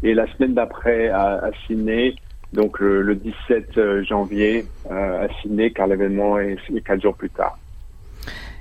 [0.02, 2.14] et la semaine d'après à, à Sydney.
[2.52, 7.30] Donc le, le 17 janvier euh, à Sydney, car l'événement est, est quatre jours plus
[7.30, 7.58] tard.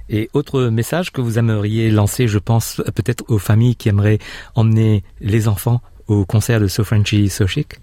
[0.10, 4.18] Et autre message que vous aimeriez lancer, je pense euh, peut-être aux familles qui aimeraient
[4.56, 7.76] emmener les enfants au concert de So Frenchy So Chic?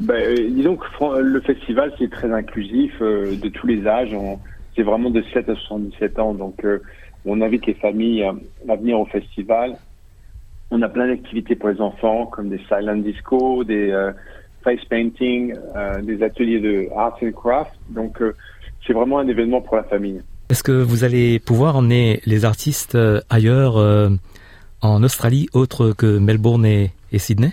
[0.00, 4.14] Ben, euh, disons que le festival c'est très inclusif euh, de tous les âges.
[4.14, 4.38] On-
[4.74, 6.32] C'est vraiment de 7 à 77 ans.
[6.32, 6.80] Donc euh,
[7.24, 8.32] on invite les familles euh,
[8.68, 9.76] à venir au festival.
[10.70, 14.12] On a plein d'activités pour les enfants comme des silent disco, des euh,
[14.62, 17.72] face painting, euh, des ateliers de arts and craft.
[17.88, 18.34] Donc euh,
[18.86, 20.20] c'est vraiment un événement pour la famille.
[20.48, 22.98] Est-ce que vous allez pouvoir emmener les artistes
[23.28, 23.76] ailleurs
[24.82, 27.52] en Australie, autre que Melbourne et, et Sydney?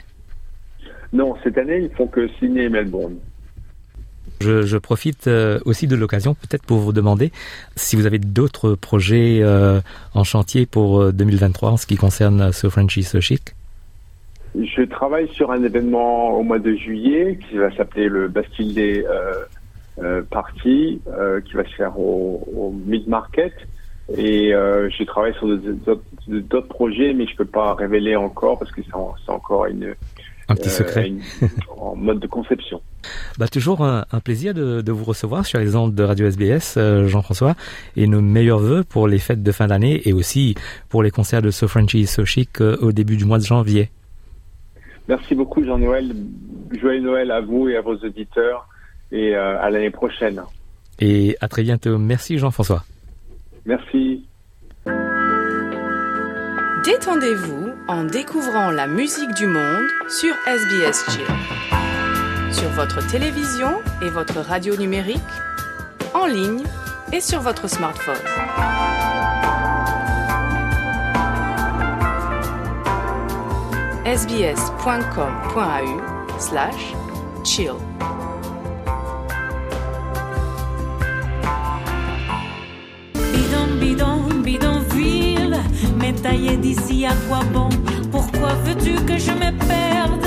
[1.14, 3.18] Non, cette année ils font que Sydney et Melbourne.
[4.42, 7.32] Je, profite euh, aussi de l'occasion peut-être pour vous demander
[7.76, 9.80] si vous avez d'autres projets euh,
[10.14, 13.56] en chantier pour euh, 2023 en ce qui concerne So Frenchy So Chic?
[14.56, 19.06] Je travaille sur un événement au mois de juillet qui va s'appeler le Bastille Day
[19.06, 19.44] euh,
[20.00, 20.22] euh,
[20.66, 23.54] euh, qui va se faire au, au Mid Market.
[24.16, 25.48] Et euh, je travaille sur
[26.28, 29.96] d'autres projets, mais je peux pas révéler encore parce que c'est encore une,
[30.50, 31.08] Un petit euh, secret.
[31.10, 31.22] une-
[31.78, 32.82] en mode de conception.
[33.38, 36.76] Bah, toujours un, un plaisir de, de vous recevoir sur les ondes de Radio SBS,
[36.78, 37.56] euh, Jean-François,
[37.96, 40.56] et nos meilleurs voeux pour les fêtes de fin d'année et aussi
[40.90, 43.90] pour les concerts de So Frenchy So Chic euh, au début du mois de janvier.
[45.08, 46.14] Merci beaucoup Jean-Noël.
[46.82, 48.68] Joyeux Noël à vous et à vos auditeurs
[49.14, 50.42] et euh, à l'année prochaine.
[51.00, 51.98] Et à très bientôt.
[51.98, 52.84] Merci Jean-François.
[53.66, 54.26] Merci.
[56.84, 61.26] Détendez-vous en découvrant la musique du monde sur SBS Chill.
[62.52, 65.22] Sur votre télévision et votre radio numérique,
[66.14, 66.64] en ligne
[67.14, 68.16] et sur votre smartphone.
[74.06, 76.02] sbs.com.au
[76.40, 76.94] slash
[77.44, 77.74] Chill.
[86.14, 87.70] D'ici à quoi bon?
[88.12, 90.26] Pourquoi veux-tu que je me perde?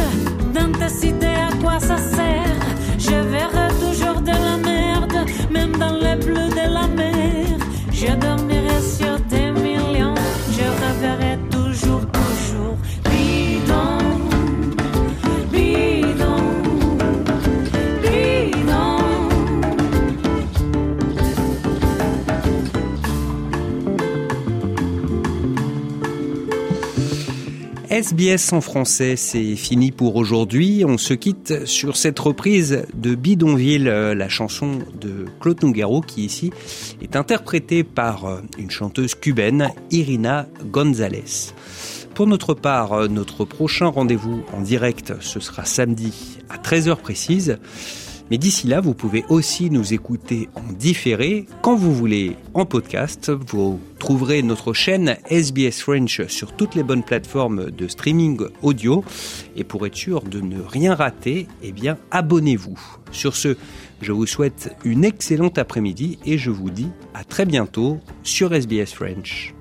[0.55, 2.61] Dans ta cité À quoi ça sert?
[2.99, 7.59] Je verrai toujours de la merde, même dans le bleu de la mer.
[7.93, 10.15] Je dormirai sur tes millions,
[10.53, 11.39] je rêverai
[27.91, 30.85] SBS en français, c'est fini pour aujourd'hui.
[30.87, 36.25] On se quitte sur cette reprise de Bidonville, euh, la chanson de Claude Nougaro, qui
[36.25, 36.53] ici
[37.03, 41.53] est interprétée par euh, une chanteuse cubaine, Irina Gonzalez.
[42.15, 47.59] Pour notre part, euh, notre prochain rendez-vous en direct, ce sera samedi à 13h précise.
[48.31, 53.31] Mais d'ici là, vous pouvez aussi nous écouter en différé quand vous voulez en podcast.
[53.31, 59.05] Vous trouverez notre chaîne SBS French sur toutes les bonnes plateformes de streaming audio.
[59.57, 62.79] Et pour être sûr de ne rien rater, eh bien, abonnez-vous.
[63.11, 63.57] Sur ce,
[64.01, 68.93] je vous souhaite une excellente après-midi et je vous dis à très bientôt sur SBS
[68.95, 69.55] French.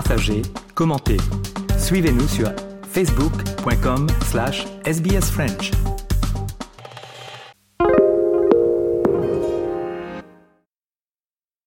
[0.00, 0.40] Partagez,
[0.74, 1.18] commentez.
[1.78, 2.50] Suivez-nous sur
[2.90, 5.72] facebook.com slash sbsfrench.